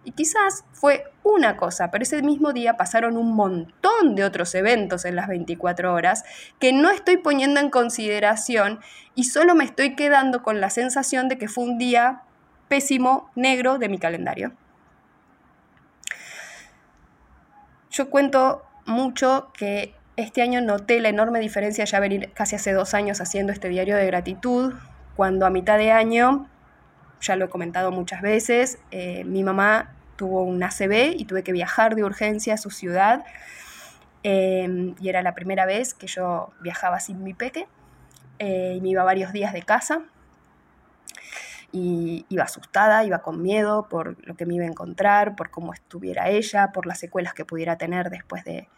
Y 0.05 0.13
quizás 0.13 0.65
fue 0.73 1.05
una 1.23 1.57
cosa, 1.57 1.91
pero 1.91 2.03
ese 2.03 2.23
mismo 2.23 2.53
día 2.53 2.77
pasaron 2.77 3.17
un 3.17 3.35
montón 3.35 4.17
de 4.17 4.25
otros 4.25 4.55
eventos 4.55 5.05
en 5.05 5.15
las 5.15 5.29
24 5.29 5.95
horas 5.95 6.25
que 6.59 6.73
no 6.73 6.91
estoy 6.91 7.19
poniendo 7.19 7.61
en 7.61 7.71
consideración 7.71 8.81
y 9.15 9.25
solo 9.25 9.55
me 9.55 9.65
estoy 9.65 9.95
quedando 9.95 10.43
con 10.43 10.61
la 10.61 10.71
sensación 10.71 11.29
de 11.29 11.39
que 11.39 11.49
fue 11.49 11.65
un 11.65 11.79
día 11.79 12.23
pésimo, 12.69 13.31
negro 13.37 13.79
de 13.79 13.89
mi 13.89 13.99
calendario. 13.99 14.53
Yo 17.91 18.11
cuento 18.11 18.65
mucho 18.87 19.53
que 19.53 19.95
este 20.17 20.43
año 20.43 20.61
noté 20.61 21.01
la 21.01 21.11
enorme 21.11 21.39
diferencia 21.41 21.85
ya 21.85 22.01
venir 22.01 22.33
casi 22.33 22.57
hace 22.57 22.73
dos 22.73 22.95
años 22.95 23.21
haciendo 23.21 23.53
este 23.53 23.69
diario 23.69 23.97
de 23.97 24.07
gratitud, 24.07 24.75
cuando 25.15 25.47
a 25.47 25.51
mitad 25.51 25.79
de 25.79 25.93
año 25.93 26.49
ya 27.23 27.37
lo 27.37 27.47
he 27.47 27.49
comentado 27.49 27.91
muchas 27.93 28.21
veces, 28.21 28.79
eh, 28.91 29.25
mi 29.25 29.43
mamá 29.45 29.95
tuvo 30.17 30.43
un 30.43 30.63
ACV 30.63 31.15
y 31.17 31.25
tuve 31.25 31.43
que 31.43 31.53
viajar 31.53 31.95
de 31.95 32.05
urgencia 32.05 32.55
a 32.55 32.57
su 32.57 32.71
ciudad. 32.71 33.25
Em, 34.23 34.95
y 35.01 35.09
era 35.09 35.23
la 35.23 35.35
primera 35.35 35.67
vez 35.67 35.95
que 35.95 36.07
yo 36.07 36.53
viajaba 36.61 37.01
sin 37.01 37.23
mi 37.25 37.35
peque. 37.35 37.67
Eh, 38.39 38.75
y 38.77 38.81
me 38.81 38.91
iba 38.91 39.05
varios 39.05 39.33
días 39.33 39.53
de 39.53 39.63
casa. 39.63 40.03
Y 41.73 42.27
iba 42.29 42.45
asustada, 42.45 43.05
iba 43.05 43.21
con 43.21 43.41
miedo 43.41 43.89
por 43.89 44.17
lo 44.27 44.35
que 44.35 44.45
me 44.45 44.55
iba 44.55 44.65
a 44.65 44.69
encontrar, 44.69 45.37
por 45.37 45.51
cómo 45.51 45.73
estuviera 45.73 46.29
ella, 46.29 46.71
por 46.73 46.87
las 46.87 46.99
secuelas 46.99 47.33
que 47.35 47.45
pudiera 47.45 47.79
tener 47.79 48.11
después 48.11 48.45
de, 48.45 48.69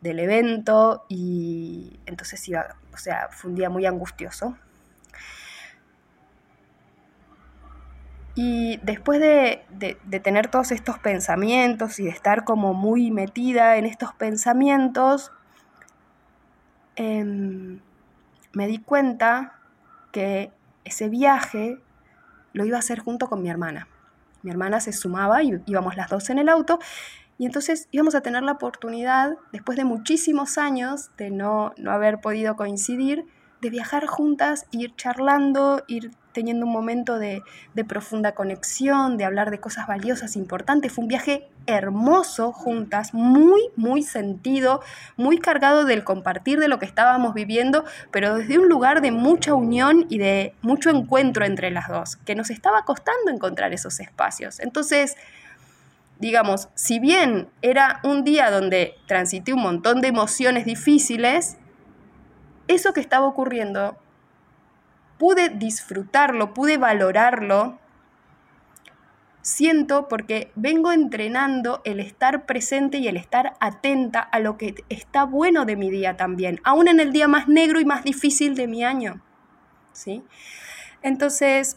del 0.00 0.18
evento. 0.20 1.04
Y 1.08 2.00
entonces 2.06 2.48
iba, 2.48 2.76
o 2.94 2.96
sea, 2.96 3.28
fue 3.30 3.50
un 3.50 3.56
día 3.56 3.68
muy 3.68 3.84
angustioso. 3.86 4.56
Y 8.34 8.78
después 8.78 9.20
de, 9.20 9.64
tener 10.22 10.48
todos 10.48 10.72
estos 10.72 10.98
pensamientos 10.98 11.98
y 11.98 12.04
de 12.04 12.10
estar 12.10 12.44
como 12.44 12.74
muy 12.74 13.10
metida 13.10 13.76
en 13.76 13.86
estos 13.86 14.14
pensamientos, 14.14 15.32
em, 16.96 17.80
me 18.52 18.66
di 18.66 18.78
cuenta 18.78 19.58
que 20.12 20.52
ese 20.84 21.08
viaje 21.08 21.80
lo 22.52 22.64
iba 22.64 22.76
a 22.76 22.80
hacer 22.80 23.00
junto 23.00 23.28
con 23.28 23.42
mi 23.42 23.50
hermana. 23.50 23.88
Mi 24.42 24.50
hermana 24.50 24.80
se 24.80 24.92
sumaba 24.92 25.42
y 25.42 25.60
íbamos 25.66 25.96
las 25.96 26.08
dos 26.08 26.30
en 26.30 26.38
el 26.38 26.48
auto 26.48 26.78
y 27.40 27.46
entonces 27.46 27.88
íbamos 27.90 28.14
a 28.14 28.20
tener 28.20 28.42
la 28.42 28.52
oportunidad, 28.52 29.38
después 29.50 29.78
de 29.78 29.84
muchísimos 29.84 30.58
años 30.58 31.10
de 31.16 31.30
no, 31.30 31.72
no 31.78 31.90
haber 31.90 32.20
podido 32.20 32.54
coincidir, 32.54 33.24
de 33.62 33.70
viajar 33.70 34.06
juntas, 34.06 34.66
ir 34.72 34.94
charlando, 34.94 35.82
ir 35.86 36.10
teniendo 36.32 36.66
un 36.66 36.72
momento 36.72 37.18
de, 37.18 37.42
profunda 37.88 38.32
conexión, 38.32 39.16
de 39.16 39.24
hablar 39.24 39.50
de 39.50 39.58
cosas 39.58 39.86
valiosas, 39.86 40.36
importantes. 40.36 40.92
Fue 40.92 41.02
un 41.02 41.08
viaje 41.08 41.48
hermoso 41.66 42.52
juntas, 42.52 43.14
muy, 43.14 43.60
muy 43.76 44.02
sentido, 44.02 44.82
muy 45.16 45.38
cargado 45.38 45.84
del 45.84 46.04
compartir 46.04 46.60
de 46.60 46.68
lo 46.68 46.78
que 46.78 46.86
estábamos 46.86 47.34
viviendo, 47.34 47.84
pero 48.10 48.36
desde 48.36 48.58
un 48.58 48.68
lugar 48.68 49.00
de 49.00 49.10
mucha 49.10 49.54
unión 49.54 50.06
y 50.08 50.18
de 50.18 50.54
mucho 50.62 50.90
encuentro 50.90 51.44
entre 51.44 51.70
las 51.70 51.88
dos, 51.88 52.16
que 52.16 52.34
nos 52.34 52.50
estaba 52.50 52.84
costando 52.84 53.30
encontrar 53.30 53.72
esos 53.72 53.98
espacios. 54.00 54.60
Entonces, 54.60 55.16
digamos, 56.18 56.68
si 56.74 57.00
bien 57.00 57.48
era 57.62 58.00
un 58.04 58.24
día 58.24 58.50
donde 58.50 58.94
transité 59.06 59.54
un 59.54 59.62
montón 59.62 60.00
de 60.00 60.08
emociones 60.08 60.66
difíciles, 60.66 61.56
eso 62.68 62.92
que 62.92 63.00
estaba 63.00 63.26
ocurriendo, 63.26 63.96
pude 65.20 65.50
disfrutarlo, 65.50 66.54
pude 66.54 66.78
valorarlo, 66.78 67.78
siento 69.42 70.08
porque 70.08 70.50
vengo 70.54 70.92
entrenando 70.92 71.82
el 71.84 72.00
estar 72.00 72.46
presente 72.46 72.96
y 72.96 73.06
el 73.06 73.18
estar 73.18 73.52
atenta 73.60 74.20
a 74.20 74.38
lo 74.38 74.56
que 74.56 74.82
está 74.88 75.24
bueno 75.24 75.66
de 75.66 75.76
mi 75.76 75.90
día 75.90 76.16
también, 76.16 76.58
aún 76.64 76.88
en 76.88 77.00
el 77.00 77.12
día 77.12 77.28
más 77.28 77.48
negro 77.48 77.80
y 77.80 77.84
más 77.84 78.02
difícil 78.02 78.54
de 78.54 78.66
mi 78.66 78.82
año. 78.82 79.20
¿Sí? 79.92 80.24
Entonces, 81.02 81.76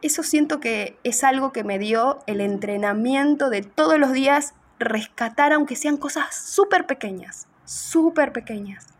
eso 0.00 0.22
siento 0.22 0.60
que 0.60 0.96
es 1.02 1.24
algo 1.24 1.52
que 1.52 1.64
me 1.64 1.80
dio 1.80 2.20
el 2.28 2.40
entrenamiento 2.40 3.50
de 3.50 3.62
todos 3.62 3.98
los 3.98 4.12
días 4.12 4.54
rescatar, 4.78 5.52
aunque 5.52 5.74
sean 5.74 5.96
cosas 5.96 6.36
súper 6.36 6.86
pequeñas, 6.86 7.48
súper 7.64 8.32
pequeñas. 8.32 8.97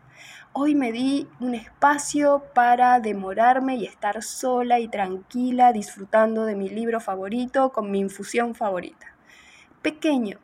Hoy 0.51 0.73
me 0.73 0.91
di 0.91 1.27
un 1.39 1.53
espacio 1.53 2.43
para 2.55 2.99
demorarme 2.99 3.75
y 3.75 3.85
estar 3.85 4.23
sola 4.23 4.79
y 4.79 4.87
tranquila 4.87 5.71
disfrutando 5.71 6.45
de 6.45 6.55
mi 6.55 6.69
libro 6.69 6.99
favorito 6.99 7.71
con 7.71 7.91
mi 7.91 7.99
infusión 7.99 8.55
favorita. 8.55 9.13
Pequeño, 9.83 10.39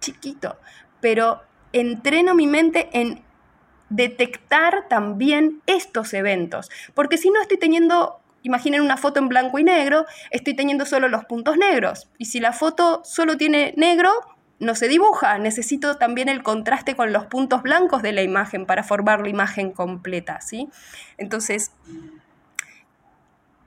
chiquito, 0.00 0.56
pero 1.00 1.42
entreno 1.72 2.34
mi 2.34 2.46
mente 2.46 2.88
en 2.92 3.22
detectar 3.90 4.88
también 4.88 5.60
estos 5.66 6.14
eventos, 6.14 6.70
porque 6.94 7.18
si 7.18 7.30
no 7.30 7.42
estoy 7.42 7.58
teniendo 7.58 8.20
Imaginen 8.42 8.80
una 8.80 8.96
foto 8.96 9.20
en 9.20 9.28
blanco 9.28 9.58
y 9.58 9.64
negro, 9.64 10.06
estoy 10.30 10.54
teniendo 10.54 10.86
solo 10.86 11.08
los 11.08 11.26
puntos 11.26 11.58
negros. 11.58 12.08
Y 12.16 12.24
si 12.24 12.40
la 12.40 12.52
foto 12.52 13.02
solo 13.04 13.36
tiene 13.36 13.74
negro, 13.76 14.10
no 14.60 14.74
se 14.74 14.88
dibuja. 14.88 15.38
Necesito 15.38 15.96
también 15.96 16.28
el 16.28 16.42
contraste 16.42 16.94
con 16.94 17.12
los 17.12 17.26
puntos 17.26 17.62
blancos 17.62 18.02
de 18.02 18.12
la 18.12 18.22
imagen 18.22 18.66
para 18.66 18.84
formar 18.84 19.20
la 19.20 19.28
imagen 19.28 19.72
completa, 19.72 20.40
¿sí? 20.40 20.68
Entonces, 21.16 21.72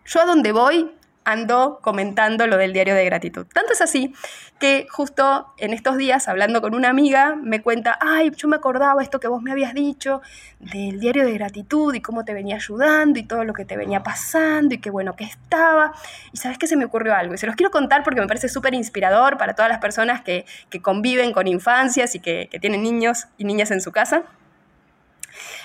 yo 0.06 0.22
a 0.22 0.26
donde 0.26 0.52
voy 0.52 0.92
ando 1.26 1.80
comentando 1.82 2.48
lo 2.48 2.58
del 2.58 2.74
diario 2.74 2.96
de 2.96 3.06
gratitud. 3.06 3.46
Tanto 3.54 3.74
es 3.74 3.82
así 3.82 4.14
que 4.60 4.88
justo 4.90 5.54
en 5.58 5.74
estos 5.74 5.98
días, 5.98 6.28
hablando 6.28 6.62
con 6.62 6.76
una 6.76 6.90
amiga, 6.90 7.36
me 7.36 7.62
cuenta, 7.62 7.98
ay, 8.00 8.32
yo 8.36 8.48
me 8.48 8.56
acordaba 8.56 9.02
esto 9.02 9.20
que 9.20 9.28
vos 9.28 9.42
me 9.42 9.52
habías 9.52 9.74
dicho 9.74 10.22
del 10.60 11.00
diario 11.00 11.26
de 11.26 11.34
gratitud 11.34 11.94
y 11.94 12.02
cómo 12.02 12.24
te 12.24 12.34
venía 12.34 12.56
ayudando 12.56 13.20
y 13.20 13.24
todo 13.24 13.44
lo 13.44 13.54
que 13.54 13.66
te 13.66 13.76
venía 13.76 14.04
pasando 14.04 14.76
y 14.76 14.78
qué 14.78 14.90
bueno 14.90 15.16
que 15.16 15.26
estaba. 15.26 15.94
Y 16.32 16.38
sabes 16.38 16.58
que 16.58 16.68
se 16.68 16.78
me 16.78 16.86
ocurrió 16.86 17.16
algo 17.16 17.34
y 17.34 17.38
se 17.38 17.46
los 17.46 17.56
quiero 17.56 17.72
contar 17.72 18.04
porque 18.04 18.22
me 18.22 18.28
parece 18.28 18.48
súper 18.50 18.74
inspirador 18.74 19.38
para 19.38 19.54
todas 19.54 19.70
las 19.70 19.80
personas 19.80 20.22
que, 20.22 20.46
conviven 20.82 21.34
con 21.34 21.48
infancias 21.48 22.16
y 22.16 22.20
que, 22.20 22.50
que 22.52 22.60
tienen 22.60 22.84
niños 22.84 23.28
y 23.38 23.46
niñas 23.46 23.72
en 23.72 23.80
su 23.80 23.92
casa. 23.92 24.24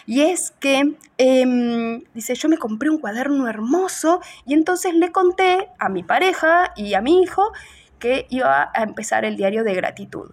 Y 0.07 0.23
es 0.23 0.53
que, 0.53 0.95
em, 1.19 2.03
dice, 2.15 2.35
yo 2.35 2.49
me 2.49 2.59
compré 2.59 2.91
un 2.91 2.99
cuaderno 2.99 3.49
hermoso 3.49 4.21
y 4.47 4.55
entonces 4.55 4.95
le 4.95 5.13
conté 5.13 5.69
a 5.79 5.89
mi 5.89 6.03
pareja 6.03 6.73
y 6.77 6.95
a 6.95 7.01
mi 7.01 7.23
hijo 7.23 7.53
que 7.99 8.27
iba 8.31 8.71
a 8.75 8.83
empezar 8.83 9.25
el 9.25 9.37
diario 9.37 9.65
de 9.65 9.75
gratitud. 9.75 10.31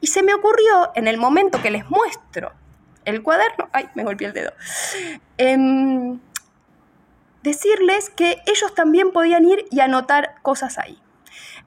Y 0.00 0.06
se 0.08 0.22
me 0.22 0.34
ocurrió 0.34 0.92
en 0.94 1.08
el 1.08 1.18
momento 1.18 1.60
que 1.60 1.70
les 1.70 1.88
muestro 1.90 2.52
el 3.04 3.22
cuaderno, 3.22 3.68
ay, 3.72 3.88
me 3.94 4.04
golpeé 4.04 4.28
el 4.28 4.34
dedo, 4.34 4.52
em, 5.38 6.20
decirles 7.42 8.10
que 8.10 8.42
ellos 8.46 8.74
también 8.74 9.12
podían 9.12 9.44
ir 9.44 9.64
y 9.70 9.80
anotar 9.80 10.34
cosas 10.42 10.78
ahí. 10.78 11.00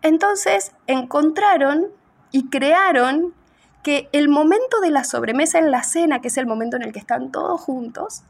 Entonces 0.01 0.71
encontraron 0.87 1.87
y 2.31 2.49
crearon 2.49 3.33
que 3.83 4.09
el 4.11 4.29
momento 4.29 4.79
de 4.81 4.91
la 4.91 5.03
sobremesa 5.03 5.59
en 5.59 5.71
la 5.71 5.83
cena, 5.83 6.21
que 6.21 6.27
es 6.27 6.37
el 6.37 6.45
momento 6.45 6.77
en 6.77 6.83
el 6.83 6.91
que 6.91 6.99
están 6.99 7.31
todos 7.31 7.59
juntos, 7.61 8.23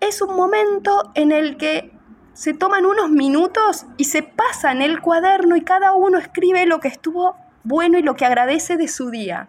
es 0.00 0.22
un 0.22 0.36
momento 0.36 1.10
en 1.14 1.32
el 1.32 1.56
que 1.56 1.92
se 2.34 2.52
toman 2.52 2.84
unos 2.84 3.10
minutos 3.10 3.86
y 3.96 4.04
se 4.04 4.22
pasan 4.22 4.82
el 4.82 5.00
cuaderno 5.00 5.56
y 5.56 5.62
cada 5.62 5.94
uno 5.94 6.18
escribe 6.18 6.66
lo 6.66 6.80
que 6.80 6.88
estuvo 6.88 7.36
bueno 7.64 7.98
y 7.98 8.02
lo 8.02 8.14
que 8.14 8.26
agradece 8.26 8.76
de 8.76 8.88
su 8.88 9.10
día. 9.10 9.48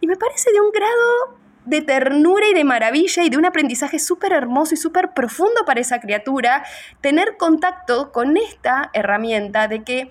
Y 0.00 0.06
me 0.06 0.16
parece 0.16 0.52
de 0.52 0.60
un 0.60 0.70
grado 0.70 1.40
de 1.64 1.82
ternura 1.82 2.48
y 2.48 2.54
de 2.54 2.64
maravilla 2.64 3.22
y 3.22 3.30
de 3.30 3.36
un 3.36 3.44
aprendizaje 3.44 3.98
súper 3.98 4.32
hermoso 4.32 4.74
y 4.74 4.76
súper 4.76 5.12
profundo 5.12 5.64
para 5.66 5.80
esa 5.80 6.00
criatura, 6.00 6.64
tener 7.00 7.36
contacto 7.36 8.12
con 8.12 8.36
esta 8.36 8.90
herramienta 8.92 9.68
de 9.68 9.84
que 9.84 10.10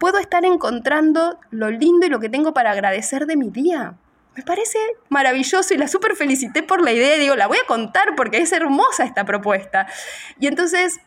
puedo 0.00 0.18
estar 0.18 0.44
encontrando 0.46 1.38
lo 1.50 1.70
lindo 1.70 2.06
y 2.06 2.08
lo 2.08 2.18
que 2.18 2.30
tengo 2.30 2.52
para 2.54 2.72
agradecer 2.72 3.26
de 3.26 3.36
mi 3.36 3.50
día. 3.50 3.94
Me 4.34 4.42
parece 4.42 4.78
maravilloso 5.10 5.74
y 5.74 5.76
la 5.76 5.88
súper 5.88 6.16
felicité 6.16 6.62
por 6.62 6.80
la 6.82 6.90
idea. 6.90 7.18
Digo, 7.18 7.36
la 7.36 7.46
voy 7.46 7.58
a 7.62 7.66
contar 7.66 8.16
porque 8.16 8.38
es 8.38 8.50
hermosa 8.50 9.04
esta 9.04 9.24
propuesta. 9.26 9.86
Y 10.38 10.46
entonces, 10.46 11.00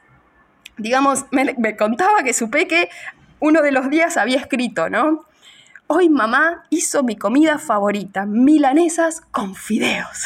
digamos, 0.77 1.25
me, 1.31 1.55
me 1.57 1.75
contaba 1.75 2.21
que 2.23 2.33
supe 2.33 2.67
que 2.67 2.89
uno 3.39 3.63
de 3.63 3.71
los 3.71 3.89
días 3.89 4.15
había 4.15 4.37
escrito, 4.37 4.89
¿no? 4.89 5.25
Hoy 5.95 6.09
mamá 6.09 6.63
hizo 6.71 7.03
mi 7.03 7.15
comida 7.15 7.59
favorita, 7.59 8.25
milanesas 8.25 9.21
con 9.29 9.53
fideos. 9.53 10.23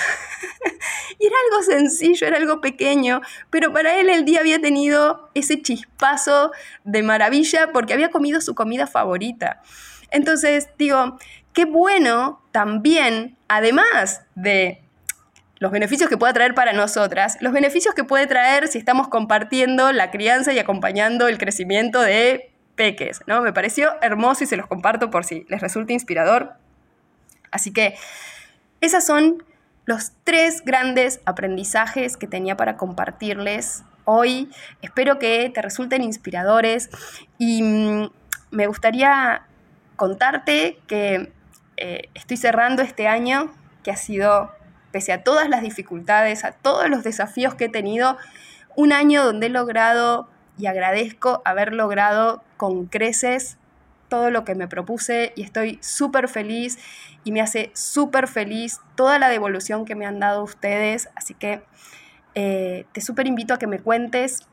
y 1.19 1.25
era 1.25 1.35
algo 1.43 1.61
sencillo, 1.61 2.25
era 2.25 2.37
algo 2.37 2.61
pequeño, 2.61 3.19
pero 3.49 3.73
para 3.73 3.99
él 3.99 4.09
el 4.09 4.23
día 4.23 4.39
había 4.39 4.61
tenido 4.61 5.29
ese 5.33 5.61
chispazo 5.61 6.53
de 6.85 7.03
maravilla 7.03 7.71
porque 7.73 7.91
había 7.91 8.11
comido 8.11 8.39
su 8.39 8.55
comida 8.55 8.87
favorita. 8.87 9.61
Entonces, 10.09 10.69
digo, 10.77 11.19
qué 11.51 11.65
bueno 11.65 12.41
también, 12.53 13.35
además 13.49 14.21
de 14.35 14.81
los 15.59 15.73
beneficios 15.73 16.09
que 16.09 16.15
puede 16.15 16.31
traer 16.31 16.55
para 16.55 16.71
nosotras, 16.71 17.37
los 17.41 17.51
beneficios 17.51 17.93
que 17.93 18.05
puede 18.05 18.25
traer 18.25 18.69
si 18.69 18.77
estamos 18.77 19.09
compartiendo 19.09 19.91
la 19.91 20.11
crianza 20.11 20.53
y 20.53 20.59
acompañando 20.59 21.27
el 21.27 21.37
crecimiento 21.37 21.99
de 21.99 22.53
peques, 22.77 23.21
¿no? 23.27 23.41
Me 23.41 23.51
pareció 23.51 24.01
hermoso 24.01 24.45
y 24.45 24.47
se 24.47 24.55
los 24.55 24.67
comparto 24.67 25.11
por 25.11 25.25
si 25.25 25.45
les 25.49 25.59
resulta 25.59 25.91
inspirador. 25.91 26.53
Así 27.51 27.73
que 27.73 27.95
esas 28.79 29.05
son 29.05 29.43
los 29.85 30.13
tres 30.23 30.63
grandes 30.63 31.19
aprendizajes 31.25 32.15
que 32.15 32.27
tenía 32.27 32.55
para 32.55 32.77
compartirles 32.77 33.83
hoy. 34.05 34.49
Espero 34.81 35.19
que 35.19 35.49
te 35.53 35.61
resulten 35.61 36.03
inspiradores 36.03 36.89
y 37.37 37.63
mm, 37.63 38.09
me 38.51 38.67
gustaría 38.67 39.43
contarte 39.95 40.79
que 40.87 41.33
eh, 41.77 42.09
estoy 42.13 42.37
cerrando 42.37 42.81
este 42.81 43.07
año 43.07 43.51
que 43.83 43.91
ha 43.91 43.97
sido, 43.97 44.51
pese 44.91 45.11
a 45.13 45.23
todas 45.23 45.49
las 45.49 45.61
dificultades, 45.61 46.43
a 46.43 46.51
todos 46.51 46.89
los 46.89 47.03
desafíos 47.03 47.55
que 47.55 47.65
he 47.65 47.69
tenido, 47.69 48.17
un 48.75 48.93
año 48.93 49.23
donde 49.23 49.47
he 49.47 49.49
logrado 49.49 50.29
y 50.57 50.67
agradezco 50.67 51.41
haber 51.45 51.73
logrado 51.73 52.43
con 52.57 52.85
creces 52.85 53.57
todo 54.09 54.29
lo 54.31 54.45
que 54.45 54.55
me 54.55 54.67
propuse 54.67 55.33
y 55.35 55.43
estoy 55.43 55.79
súper 55.81 56.29
feliz 56.29 56.77
y 57.23 57.31
me 57.31 57.41
hace 57.41 57.71
súper 57.73 58.27
feliz 58.27 58.79
toda 58.95 59.19
la 59.19 59.29
devolución 59.29 59.85
que 59.85 59.95
me 59.95 60.05
han 60.05 60.19
dado 60.19 60.43
ustedes. 60.43 61.09
Así 61.15 61.33
que 61.33 61.61
eh, 62.35 62.85
te 62.91 63.01
súper 63.01 63.27
invito 63.27 63.53
a 63.53 63.59
que 63.59 63.67
me 63.67 63.79
cuentes 63.79 64.47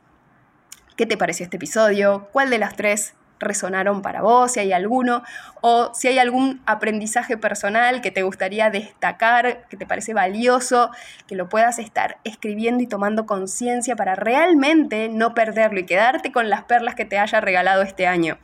qué 0.97 1.07
te 1.07 1.17
pareció 1.17 1.45
este 1.45 1.57
episodio, 1.57 2.29
cuál 2.33 2.51
de 2.51 2.59
las 2.59 2.77
tres 2.77 3.15
resonaron 3.41 4.03
para 4.03 4.23
vos, 4.23 4.53
si 4.53 4.61
hay 4.61 4.73
alguno, 4.73 5.23
o 5.61 5.93
si 5.95 6.09
hay 6.09 6.19
algún 6.19 6.63
aprendizaje 6.67 7.37
personal 7.37 8.01
que 8.01 8.11
te 8.11 8.23
gustaría 8.23 8.71
destacar, 8.71 9.67
que 9.69 9.77
te 9.77 9.87
parece 9.87 10.15
valioso, 10.15 10.91
que 11.27 11.37
lo 11.37 11.49
puedas 11.49 11.79
estar 11.79 12.19
escribiendo 12.25 12.83
y 12.83 12.87
tomando 12.87 13.27
conciencia 13.27 13.97
para 13.97 14.15
realmente 14.15 15.09
no 15.09 15.35
perderlo 15.35 15.81
y 15.81 15.87
quedarte 15.87 16.33
con 16.33 16.49
las 16.49 16.65
perlas 16.65 16.95
que 16.95 17.05
te 17.05 17.19
haya 17.19 17.41
regalado 17.41 17.83
este 17.83 18.07
año. 18.07 18.39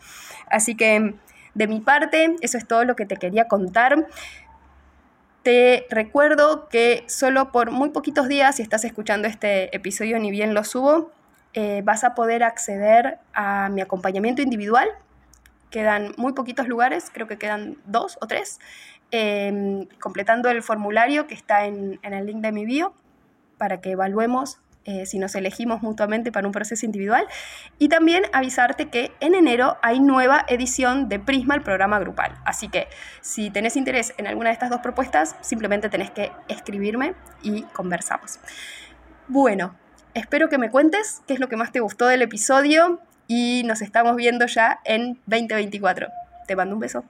Así 0.49 0.75
que 0.75 1.15
de 1.55 1.67
mi 1.67 1.81
parte, 1.81 2.37
eso 2.41 2.59
es 2.59 2.67
todo 2.67 2.85
lo 2.85 2.97
que 2.97 3.07
te 3.07 3.17
quería 3.17 3.49
contar. 3.49 4.07
Te 5.43 5.87
recuerdo 5.91 6.69
que 6.69 7.05
solo 7.09 7.51
por 7.51 7.71
muy 7.71 7.91
poquitos 7.91 8.29
días, 8.29 8.57
si 8.57 8.63
estás 8.63 8.85
escuchando 8.85 9.27
este 9.27 9.75
episodio, 9.75 10.19
ni 10.19 10.31
bien 10.31 10.55
lo 10.55 10.65
subo, 10.65 11.11
eh, 11.53 11.83
vas 11.85 12.05
a 12.05 12.15
poder 12.15 12.45
acceder 12.45 13.19
a 13.35 13.69
mi 13.71 13.81
acompañamiento 13.81 14.41
individual. 14.43 14.89
Quedan 15.71 16.15
muy 16.17 16.33
poquitos 16.33 16.69
lugares, 16.69 17.11
creo 17.13 17.27
que 17.27 17.39
quedan 17.39 17.77
dos 17.87 18.19
o 18.21 18.27
tres, 18.27 18.61
em, 19.11 19.87
completando 20.01 20.49
el 20.51 20.63
formulario 20.63 21.27
que 21.27 21.35
está 21.35 21.67
en, 21.67 21.99
el 22.03 22.27
link 22.27 22.39
de 22.39 22.53
mi 22.53 22.65
bio 22.67 22.95
para 23.59 23.81
que 23.81 23.93
evaluemos 23.93 24.59
eh, 24.85 25.05
si 25.05 25.19
nos 25.19 25.35
elegimos 25.35 25.83
mutuamente 25.83 26.33
para 26.33 26.47
un 26.47 26.53
proceso 26.53 26.87
individual. 26.87 27.27
Y 27.79 27.89
también 27.89 28.23
avisarte 28.33 28.89
que 28.89 29.13
en 29.21 29.35
enero 29.35 29.77
hay 29.83 30.01
nueva 30.01 30.45
edición 30.49 31.09
de 31.09 31.19
Prisma, 31.19 31.55
el 31.55 31.63
programa 31.63 31.99
grupal. 31.99 32.35
Así 32.45 32.69
que 32.69 32.89
si 33.21 33.51
tenés 33.51 33.77
interés 33.77 34.15
en 34.19 34.27
alguna 34.27 34.51
de 34.51 34.55
estas 34.55 34.71
dos 34.71 34.81
propuestas, 34.81 35.37
simplemente 35.41 35.91
tenés 35.91 36.11
que 36.11 36.33
escribirme 36.49 37.15
y 37.43 37.63
conversamos. 37.65 38.39
Bueno, 39.29 39.77
Espero 40.15 40.49
que 40.49 40.59
me 40.59 40.71
cuentes 40.71 41.23
qué 41.27 41.35
es 41.35 41.41
lo 41.41 41.49
que 41.49 41.57
más 41.57 41.71
te 41.71 41.79
gustó 41.79 42.07
del 42.07 42.23
episodio 42.23 43.01
y 43.29 43.63
nos 43.65 43.81
estamos 43.81 44.17
viendo 44.17 44.47
ya 44.47 44.81
en 44.85 45.19
2024. 45.27 46.09
Te 46.49 46.57
mando 46.57 46.75
un 46.75 46.81
beso. 46.81 47.05